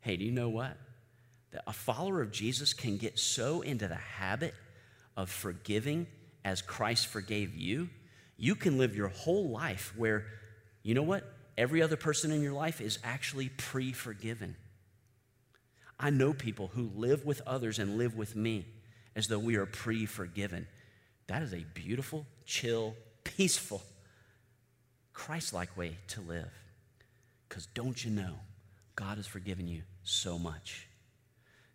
Hey, 0.00 0.16
do 0.16 0.24
you 0.24 0.32
know 0.32 0.48
what? 0.48 0.76
That 1.52 1.62
a 1.66 1.72
follower 1.72 2.20
of 2.20 2.30
Jesus 2.30 2.74
can 2.74 2.96
get 2.96 3.18
so 3.18 3.62
into 3.62 3.88
the 3.88 3.94
habit 3.94 4.54
of 5.16 5.30
forgiving 5.30 6.06
as 6.44 6.62
Christ 6.62 7.06
forgave 7.06 7.54
you, 7.54 7.88
you 8.36 8.54
can 8.54 8.78
live 8.78 8.94
your 8.94 9.08
whole 9.08 9.48
life 9.48 9.92
where, 9.96 10.26
you 10.82 10.94
know 10.94 11.02
what? 11.02 11.24
Every 11.56 11.82
other 11.82 11.96
person 11.96 12.30
in 12.30 12.42
your 12.42 12.52
life 12.52 12.80
is 12.80 12.98
actually 13.02 13.48
pre 13.48 13.92
forgiven. 13.92 14.56
I 15.98 16.10
know 16.10 16.32
people 16.32 16.70
who 16.74 16.90
live 16.94 17.24
with 17.24 17.40
others 17.46 17.78
and 17.78 17.96
live 17.96 18.16
with 18.16 18.36
me 18.36 18.66
as 19.14 19.28
though 19.28 19.38
we 19.38 19.56
are 19.56 19.66
pre 19.66 20.06
forgiven. 20.06 20.66
That 21.26 21.42
is 21.42 21.52
a 21.52 21.64
beautiful, 21.74 22.26
chill, 22.44 22.94
peaceful, 23.24 23.82
Christ 25.12 25.52
like 25.52 25.76
way 25.76 25.96
to 26.08 26.20
live. 26.20 26.50
Because 27.48 27.66
don't 27.66 28.04
you 28.04 28.10
know, 28.10 28.34
God 28.94 29.16
has 29.16 29.26
forgiven 29.26 29.66
you 29.66 29.82
so 30.04 30.38
much. 30.38 30.86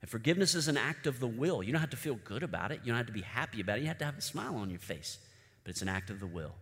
And 0.01 0.09
forgiveness 0.09 0.55
is 0.55 0.67
an 0.67 0.77
act 0.77 1.07
of 1.07 1.19
the 1.19 1.27
will. 1.27 1.61
You 1.61 1.71
don't 1.71 1.81
have 1.81 1.91
to 1.91 1.97
feel 1.97 2.19
good 2.23 2.43
about 2.43 2.71
it. 2.71 2.81
You 2.83 2.87
don't 2.87 2.97
have 2.97 3.07
to 3.07 3.13
be 3.13 3.21
happy 3.21 3.61
about 3.61 3.77
it. 3.77 3.81
You 3.81 3.87
have 3.87 3.99
to 3.99 4.05
have 4.05 4.17
a 4.17 4.21
smile 4.21 4.55
on 4.55 4.69
your 4.69 4.79
face. 4.79 5.19
But 5.63 5.71
it's 5.71 5.81
an 5.81 5.89
act 5.89 6.09
of 6.09 6.19
the 6.19 6.27
will. 6.27 6.53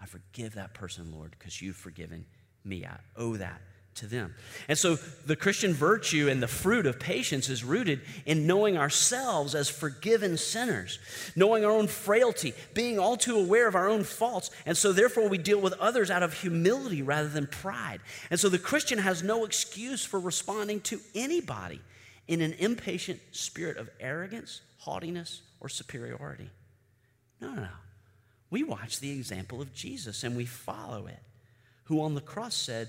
I 0.00 0.06
forgive 0.06 0.54
that 0.54 0.74
person, 0.74 1.12
Lord, 1.12 1.34
because 1.36 1.60
you've 1.60 1.76
forgiven 1.76 2.26
me. 2.64 2.84
I 2.84 2.98
owe 3.16 3.36
that 3.36 3.60
to 3.96 4.06
them. 4.06 4.34
And 4.68 4.78
so 4.78 4.96
the 4.96 5.36
Christian 5.36 5.72
virtue 5.72 6.28
and 6.28 6.42
the 6.42 6.48
fruit 6.48 6.86
of 6.86 6.98
patience 6.98 7.48
is 7.48 7.64
rooted 7.64 8.00
in 8.24 8.46
knowing 8.46 8.76
ourselves 8.76 9.54
as 9.54 9.68
forgiven 9.68 10.36
sinners, 10.36 10.98
knowing 11.34 11.64
our 11.64 11.70
own 11.70 11.86
frailty, 11.86 12.54
being 12.74 12.98
all 12.98 13.16
too 13.16 13.38
aware 13.38 13.66
of 13.66 13.74
our 13.74 13.88
own 13.88 14.04
faults. 14.04 14.50
And 14.64 14.76
so 14.76 14.92
therefore 14.92 15.28
we 15.28 15.38
deal 15.38 15.60
with 15.60 15.74
others 15.74 16.10
out 16.10 16.22
of 16.22 16.34
humility 16.34 17.02
rather 17.02 17.28
than 17.28 17.46
pride. 17.46 18.00
And 18.30 18.38
so 18.38 18.48
the 18.48 18.58
Christian 18.58 18.98
has 18.98 19.22
no 19.22 19.44
excuse 19.44 20.04
for 20.04 20.20
responding 20.20 20.80
to 20.82 21.00
anybody 21.14 21.80
in 22.28 22.40
an 22.40 22.54
impatient 22.54 23.20
spirit 23.32 23.76
of 23.76 23.90
arrogance, 24.00 24.60
haughtiness, 24.78 25.42
or 25.60 25.68
superiority. 25.68 26.50
No, 27.40 27.54
no, 27.54 27.62
no. 27.62 27.68
We 28.50 28.62
watch 28.62 29.00
the 29.00 29.10
example 29.10 29.60
of 29.60 29.74
Jesus 29.74 30.24
and 30.24 30.36
we 30.36 30.46
follow 30.46 31.06
it, 31.06 31.18
who 31.84 32.00
on 32.00 32.14
the 32.14 32.20
cross 32.20 32.54
said, 32.54 32.88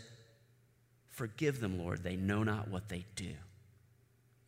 Forgive 1.18 1.60
them, 1.60 1.80
Lord, 1.80 2.04
they 2.04 2.16
know 2.16 2.44
not 2.44 2.68
what 2.68 2.90
they 2.90 3.04
do. 3.16 3.32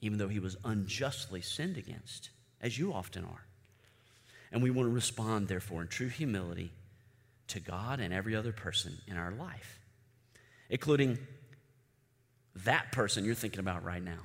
Even 0.01 0.19
though 0.19 0.27
he 0.27 0.38
was 0.38 0.55
unjustly 0.63 1.41
sinned 1.41 1.77
against, 1.77 2.29
as 2.62 2.77
you 2.77 2.93
often 2.93 3.25
are. 3.25 3.43
And 4.51 4.62
we 4.62 4.69
want 4.69 4.88
to 4.88 4.93
respond, 4.93 5.47
therefore, 5.47 5.82
in 5.82 5.88
true 5.88 6.10
humility 6.10 6.71
to 7.47 7.60
God 7.60 7.99
and 7.99 8.13
every 8.13 8.36
other 8.36 8.51
person 8.51 8.99
in 9.08 9.17
our 9.17 9.32
life, 9.32 9.79
including 10.69 11.17
that 12.58 12.91
person 12.91 13.25
you're 13.25 13.34
thinking 13.34 13.62
about 13.62 13.84
right 13.84 14.03
now. 14.03 14.19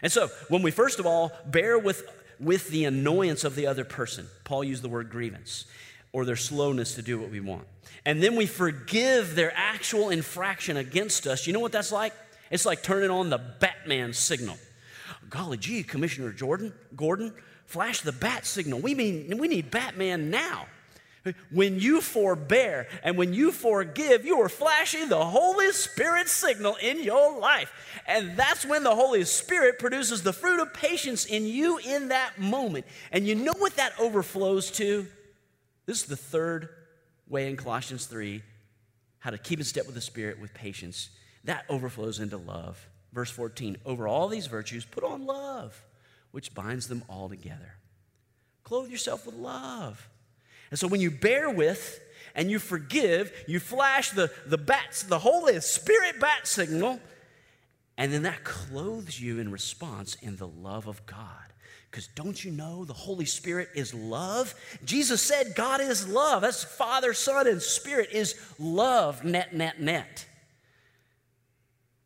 And 0.00 0.10
so, 0.10 0.28
when 0.48 0.62
we 0.62 0.70
first 0.70 0.98
of 0.98 1.04
all 1.04 1.32
bear 1.44 1.78
with, 1.78 2.02
with 2.40 2.70
the 2.70 2.86
annoyance 2.86 3.44
of 3.44 3.56
the 3.56 3.66
other 3.66 3.84
person, 3.84 4.26
Paul 4.44 4.64
used 4.64 4.82
the 4.82 4.88
word 4.88 5.10
grievance 5.10 5.66
or 6.12 6.24
their 6.24 6.36
slowness 6.36 6.94
to 6.94 7.02
do 7.02 7.18
what 7.18 7.30
we 7.30 7.40
want. 7.40 7.66
And 8.04 8.22
then 8.22 8.36
we 8.36 8.46
forgive 8.46 9.34
their 9.34 9.52
actual 9.54 10.10
infraction 10.10 10.76
against 10.76 11.26
us. 11.26 11.46
You 11.46 11.52
know 11.52 11.60
what 11.60 11.72
that's 11.72 11.92
like? 11.92 12.12
It's 12.50 12.64
like 12.64 12.82
turning 12.82 13.10
on 13.10 13.30
the 13.30 13.38
Batman 13.38 14.12
signal. 14.12 14.56
Golly 15.28 15.58
gee, 15.58 15.82
Commissioner 15.82 16.32
Jordan, 16.32 16.72
Gordon, 16.96 17.34
flash 17.66 18.00
the 18.00 18.12
bat 18.12 18.46
signal. 18.46 18.80
We 18.80 18.94
mean 18.94 19.36
we 19.38 19.48
need 19.48 19.70
Batman 19.70 20.30
now. 20.30 20.66
When 21.50 21.78
you 21.78 22.00
forbear 22.00 22.88
and 23.02 23.18
when 23.18 23.34
you 23.34 23.52
forgive, 23.52 24.24
you 24.24 24.40
are 24.40 24.48
flashing 24.48 25.08
the 25.08 25.22
Holy 25.22 25.72
Spirit 25.72 26.28
signal 26.28 26.76
in 26.76 27.02
your 27.02 27.38
life. 27.38 27.70
And 28.06 28.34
that's 28.36 28.64
when 28.64 28.82
the 28.82 28.94
Holy 28.94 29.24
Spirit 29.24 29.78
produces 29.78 30.22
the 30.22 30.32
fruit 30.32 30.60
of 30.60 30.72
patience 30.72 31.26
in 31.26 31.44
you 31.44 31.78
in 31.78 32.08
that 32.08 32.38
moment. 32.38 32.86
And 33.12 33.26
you 33.26 33.34
know 33.34 33.52
what 33.58 33.76
that 33.76 33.92
overflows 33.98 34.70
to? 34.72 35.06
This 35.88 36.02
is 36.02 36.06
the 36.06 36.16
third 36.16 36.68
way 37.30 37.48
in 37.48 37.56
Colossians 37.56 38.04
3 38.04 38.42
how 39.20 39.30
to 39.30 39.38
keep 39.38 39.58
in 39.58 39.64
step 39.64 39.86
with 39.86 39.94
the 39.94 40.02
Spirit 40.02 40.38
with 40.38 40.52
patience. 40.52 41.08
That 41.44 41.64
overflows 41.70 42.20
into 42.20 42.36
love. 42.36 42.86
Verse 43.14 43.30
14 43.30 43.78
Over 43.86 44.06
all 44.06 44.28
these 44.28 44.48
virtues, 44.48 44.84
put 44.84 45.02
on 45.02 45.24
love, 45.24 45.82
which 46.30 46.52
binds 46.52 46.88
them 46.88 47.04
all 47.08 47.30
together. 47.30 47.76
Clothe 48.64 48.90
yourself 48.90 49.24
with 49.24 49.34
love. 49.34 50.10
And 50.70 50.78
so 50.78 50.86
when 50.88 51.00
you 51.00 51.10
bear 51.10 51.48
with 51.48 51.98
and 52.34 52.50
you 52.50 52.58
forgive, 52.58 53.32
you 53.46 53.58
flash 53.58 54.10
the, 54.10 54.30
the 54.44 54.58
bats, 54.58 55.04
the 55.04 55.20
Holy 55.20 55.58
Spirit 55.60 56.20
bat 56.20 56.46
signal, 56.46 57.00
and 57.96 58.12
then 58.12 58.24
that 58.24 58.44
clothes 58.44 59.18
you 59.18 59.40
in 59.40 59.50
response 59.50 60.16
in 60.16 60.36
the 60.36 60.48
love 60.48 60.86
of 60.86 61.06
God. 61.06 61.54
Because 61.90 62.08
don't 62.08 62.44
you 62.44 62.50
know 62.50 62.84
the 62.84 62.92
Holy 62.92 63.24
Spirit 63.24 63.70
is 63.74 63.94
love? 63.94 64.54
Jesus 64.84 65.22
said 65.22 65.54
God 65.54 65.80
is 65.80 66.06
love. 66.06 66.42
That's 66.42 66.62
Father, 66.62 67.14
Son, 67.14 67.46
and 67.46 67.62
Spirit 67.62 68.10
is 68.12 68.34
love, 68.58 69.24
net, 69.24 69.54
net, 69.54 69.80
net. 69.80 70.26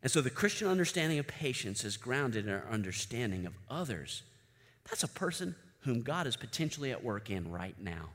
And 0.01 0.11
so 0.11 0.21
the 0.21 0.29
Christian 0.29 0.67
understanding 0.67 1.19
of 1.19 1.27
patience 1.27 1.83
is 1.83 1.97
grounded 1.97 2.45
in 2.45 2.53
our 2.53 2.65
understanding 2.69 3.45
of 3.45 3.53
others. 3.69 4.23
That's 4.89 5.03
a 5.03 5.07
person 5.07 5.55
whom 5.81 6.01
God 6.01 6.27
is 6.27 6.35
potentially 6.35 6.91
at 6.91 7.03
work 7.03 7.29
in 7.29 7.51
right 7.51 7.75
now. 7.79 8.09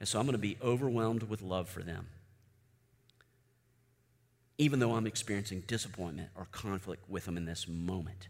And 0.00 0.08
so 0.08 0.18
I'm 0.18 0.26
going 0.26 0.32
to 0.32 0.38
be 0.38 0.58
overwhelmed 0.62 1.24
with 1.24 1.42
love 1.42 1.68
for 1.68 1.82
them. 1.82 2.08
Even 4.58 4.78
though 4.78 4.94
I'm 4.94 5.06
experiencing 5.06 5.62
disappointment 5.66 6.30
or 6.36 6.46
conflict 6.50 7.08
with 7.08 7.24
them 7.24 7.36
in 7.36 7.44
this 7.44 7.66
moment. 7.68 8.28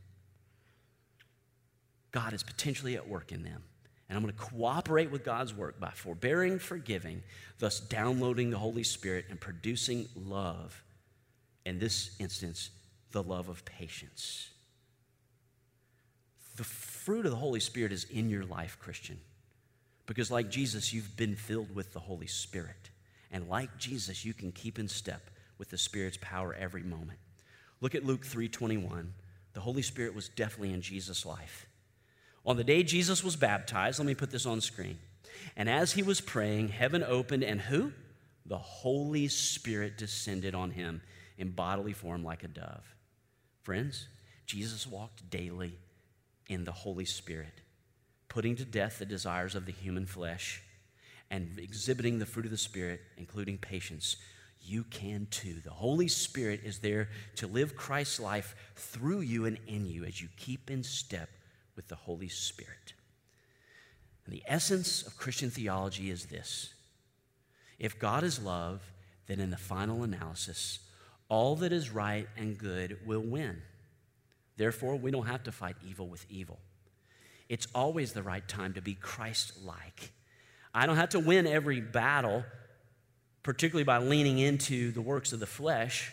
God 2.12 2.32
is 2.32 2.42
potentially 2.42 2.94
at 2.94 3.08
work 3.08 3.32
in 3.32 3.42
them. 3.42 3.62
And 4.08 4.16
I'm 4.16 4.22
going 4.22 4.34
to 4.34 4.40
cooperate 4.40 5.10
with 5.10 5.24
God's 5.24 5.54
work 5.54 5.80
by 5.80 5.90
forbearing, 5.90 6.58
forgiving, 6.58 7.22
thus 7.58 7.80
downloading 7.80 8.50
the 8.50 8.58
Holy 8.58 8.82
Spirit 8.82 9.24
and 9.30 9.40
producing 9.40 10.06
love. 10.14 10.82
In 11.64 11.78
this 11.78 12.14
instance, 12.20 12.70
the 13.12 13.22
love 13.22 13.48
of 13.48 13.64
patience. 13.64 14.50
The 16.56 16.64
fruit 16.64 17.24
of 17.24 17.32
the 17.32 17.38
Holy 17.38 17.60
Spirit 17.60 17.92
is 17.92 18.04
in 18.04 18.28
your 18.28 18.44
life, 18.44 18.76
Christian. 18.78 19.18
Because, 20.06 20.30
like 20.30 20.50
Jesus, 20.50 20.92
you've 20.92 21.16
been 21.16 21.34
filled 21.34 21.74
with 21.74 21.94
the 21.94 22.00
Holy 22.00 22.26
Spirit. 22.26 22.90
And 23.30 23.48
like 23.48 23.78
Jesus, 23.78 24.26
you 24.26 24.34
can 24.34 24.52
keep 24.52 24.78
in 24.78 24.88
step 24.88 25.30
with 25.56 25.70
the 25.70 25.78
Spirit's 25.78 26.18
power 26.20 26.54
every 26.54 26.82
moment. 26.82 27.18
Look 27.80 27.94
at 27.94 28.04
Luke 28.04 28.26
3:21. 28.26 29.14
The 29.54 29.60
Holy 29.60 29.82
Spirit 29.82 30.14
was 30.14 30.28
definitely 30.28 30.74
in 30.74 30.82
Jesus' 30.82 31.24
life. 31.24 31.66
On 32.44 32.56
the 32.56 32.64
day 32.64 32.82
Jesus 32.82 33.22
was 33.22 33.36
baptized, 33.36 33.98
let 33.98 34.06
me 34.06 34.14
put 34.14 34.30
this 34.30 34.46
on 34.46 34.60
screen. 34.60 34.98
And 35.56 35.68
as 35.68 35.92
he 35.92 36.02
was 36.02 36.20
praying, 36.20 36.68
heaven 36.68 37.02
opened, 37.02 37.44
and 37.44 37.60
who? 37.60 37.92
The 38.46 38.58
Holy 38.58 39.28
Spirit 39.28 39.98
descended 39.98 40.54
on 40.54 40.70
him 40.70 41.02
in 41.38 41.50
bodily 41.50 41.92
form 41.92 42.24
like 42.24 42.42
a 42.42 42.48
dove. 42.48 42.94
Friends, 43.62 44.08
Jesus 44.46 44.86
walked 44.86 45.30
daily 45.30 45.78
in 46.48 46.64
the 46.64 46.72
Holy 46.72 47.04
Spirit, 47.04 47.60
putting 48.28 48.56
to 48.56 48.64
death 48.64 48.98
the 48.98 49.06
desires 49.06 49.54
of 49.54 49.66
the 49.66 49.72
human 49.72 50.06
flesh 50.06 50.62
and 51.30 51.58
exhibiting 51.58 52.18
the 52.18 52.26
fruit 52.26 52.44
of 52.44 52.50
the 52.50 52.58
Spirit, 52.58 53.00
including 53.16 53.58
patience. 53.58 54.16
You 54.60 54.84
can 54.84 55.26
too. 55.30 55.60
The 55.64 55.70
Holy 55.70 56.08
Spirit 56.08 56.60
is 56.64 56.80
there 56.80 57.08
to 57.36 57.46
live 57.46 57.76
Christ's 57.76 58.20
life 58.20 58.54
through 58.74 59.20
you 59.20 59.46
and 59.46 59.58
in 59.66 59.86
you 59.86 60.04
as 60.04 60.20
you 60.20 60.28
keep 60.36 60.70
in 60.70 60.82
step 60.82 61.28
with 61.76 61.88
the 61.88 61.96
Holy 61.96 62.28
Spirit. 62.28 62.94
And 64.24 64.34
the 64.34 64.42
essence 64.46 65.02
of 65.02 65.16
Christian 65.16 65.50
theology 65.50 66.10
is 66.10 66.26
this 66.26 66.74
if 67.78 67.98
God 67.98 68.22
is 68.22 68.42
love, 68.42 68.80
then 69.26 69.40
in 69.40 69.50
the 69.50 69.56
final 69.56 70.02
analysis, 70.04 70.78
all 71.28 71.56
that 71.56 71.72
is 71.72 71.90
right 71.90 72.28
and 72.36 72.58
good 72.58 72.98
will 73.06 73.22
win. 73.22 73.62
Therefore, 74.56 74.96
we 74.96 75.10
don't 75.10 75.26
have 75.26 75.44
to 75.44 75.52
fight 75.52 75.76
evil 75.84 76.06
with 76.06 76.24
evil. 76.30 76.60
It's 77.48 77.66
always 77.74 78.12
the 78.12 78.22
right 78.22 78.46
time 78.46 78.74
to 78.74 78.82
be 78.82 78.94
Christ 78.94 79.54
like. 79.64 80.12
I 80.74 80.86
don't 80.86 80.96
have 80.96 81.10
to 81.10 81.20
win 81.20 81.46
every 81.46 81.80
battle, 81.80 82.44
particularly 83.42 83.84
by 83.84 83.98
leaning 83.98 84.38
into 84.38 84.92
the 84.92 85.00
works 85.00 85.32
of 85.32 85.40
the 85.40 85.46
flesh, 85.46 86.12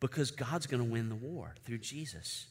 because 0.00 0.30
God's 0.30 0.66
going 0.66 0.82
to 0.82 0.90
win 0.90 1.08
the 1.08 1.14
war 1.14 1.54
through 1.64 1.78
Jesus. 1.78 2.46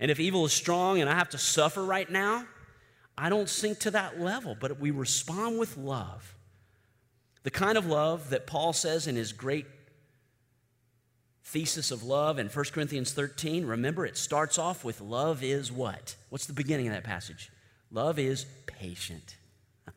And 0.00 0.10
if 0.10 0.20
evil 0.20 0.44
is 0.44 0.52
strong 0.52 1.00
and 1.00 1.08
I 1.08 1.14
have 1.14 1.30
to 1.30 1.38
suffer 1.38 1.84
right 1.84 2.08
now, 2.08 2.46
I 3.18 3.28
don't 3.28 3.48
sink 3.48 3.78
to 3.80 3.90
that 3.92 4.20
level, 4.20 4.56
but 4.58 4.78
we 4.78 4.90
respond 4.90 5.58
with 5.58 5.76
love. 5.76 6.34
The 7.44 7.50
kind 7.50 7.78
of 7.78 7.86
love 7.86 8.30
that 8.30 8.46
Paul 8.46 8.72
says 8.72 9.06
in 9.06 9.16
his 9.16 9.32
great 9.32 9.66
thesis 11.44 11.90
of 11.90 12.02
love 12.02 12.38
in 12.38 12.48
1 12.48 12.64
Corinthians 12.72 13.12
13. 13.12 13.64
Remember, 13.64 14.04
it 14.04 14.16
starts 14.16 14.58
off 14.58 14.84
with 14.84 15.00
love 15.00 15.42
is 15.42 15.72
what? 15.72 16.16
What's 16.28 16.46
the 16.46 16.52
beginning 16.52 16.88
of 16.88 16.92
that 16.92 17.04
passage? 17.04 17.50
Love 17.90 18.18
is 18.18 18.44
patient. 18.66 19.36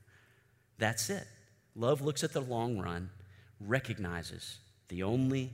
That's 0.78 1.10
it. 1.10 1.28
Love 1.76 2.02
looks 2.02 2.24
at 2.24 2.34
the 2.34 2.42
long 2.42 2.78
run, 2.78 3.10
recognizes 3.60 4.60
the 4.88 5.04
only 5.04 5.52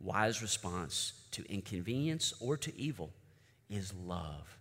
wise 0.00 0.40
response 0.40 1.12
to 1.32 1.44
inconvenience 1.52 2.32
or 2.40 2.56
to 2.56 2.74
evil 2.78 3.10
is 3.68 3.92
love. 4.06 4.58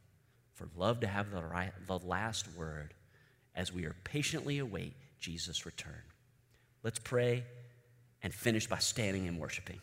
For 0.53 0.67
love 0.77 0.99
to 1.01 1.07
have 1.07 1.31
the, 1.31 1.41
right, 1.41 1.71
the 1.87 1.99
last 1.99 2.47
word 2.55 2.93
as 3.55 3.71
we 3.73 3.85
are 3.85 3.95
patiently 4.03 4.59
await 4.59 4.93
Jesus' 5.19 5.65
return. 5.65 6.01
Let's 6.83 6.99
pray 6.99 7.43
and 8.21 8.33
finish 8.33 8.67
by 8.67 8.79
standing 8.79 9.27
and 9.27 9.39
worshiping. 9.39 9.79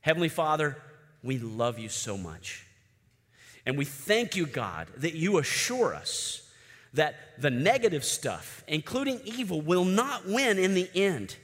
Heavenly 0.00 0.28
Father, 0.28 0.76
we 1.22 1.38
love 1.38 1.78
you 1.78 1.88
so 1.88 2.16
much. 2.16 2.66
And 3.66 3.78
we 3.78 3.84
thank 3.84 4.36
you, 4.36 4.46
God, 4.46 4.88
that 4.98 5.14
you 5.14 5.38
assure 5.38 5.94
us 5.94 6.50
that 6.92 7.16
the 7.38 7.50
negative 7.50 8.04
stuff, 8.04 8.62
including 8.68 9.20
evil, 9.24 9.60
will 9.60 9.84
not 9.84 10.26
win 10.26 10.58
in 10.58 10.74
the 10.74 10.88
end. 10.94 11.36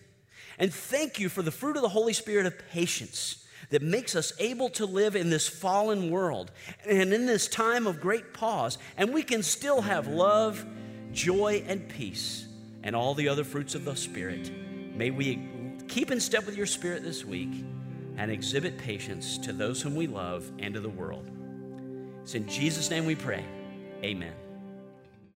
And 0.58 0.72
thank 0.72 1.18
you 1.18 1.28
for 1.28 1.42
the 1.42 1.50
fruit 1.50 1.76
of 1.76 1.82
the 1.82 1.88
Holy 1.88 2.12
Spirit 2.12 2.46
of 2.46 2.54
patience 2.70 3.46
that 3.70 3.82
makes 3.82 4.14
us 4.14 4.32
able 4.38 4.68
to 4.70 4.84
live 4.84 5.16
in 5.16 5.30
this 5.30 5.48
fallen 5.48 6.10
world 6.10 6.50
and 6.86 7.12
in 7.12 7.26
this 7.26 7.48
time 7.48 7.86
of 7.86 8.00
great 8.00 8.34
pause, 8.34 8.78
and 8.96 9.12
we 9.12 9.22
can 9.22 9.42
still 9.42 9.80
have 9.80 10.06
love, 10.06 10.64
joy, 11.12 11.64
and 11.66 11.88
peace, 11.88 12.46
and 12.82 12.94
all 12.94 13.14
the 13.14 13.28
other 13.28 13.44
fruits 13.44 13.74
of 13.74 13.84
the 13.84 13.94
Spirit. 13.94 14.50
May 14.94 15.10
we 15.10 15.48
keep 15.88 16.10
in 16.10 16.20
step 16.20 16.46
with 16.46 16.56
your 16.56 16.66
Spirit 16.66 17.02
this 17.02 17.24
week 17.24 17.64
and 18.16 18.30
exhibit 18.30 18.76
patience 18.76 19.38
to 19.38 19.52
those 19.52 19.80
whom 19.80 19.94
we 19.94 20.06
love 20.06 20.50
and 20.58 20.74
to 20.74 20.80
the 20.80 20.88
world. 20.88 21.28
It's 22.22 22.34
in 22.34 22.46
Jesus' 22.46 22.90
name 22.90 23.06
we 23.06 23.14
pray. 23.14 23.44
Amen. 24.04 24.34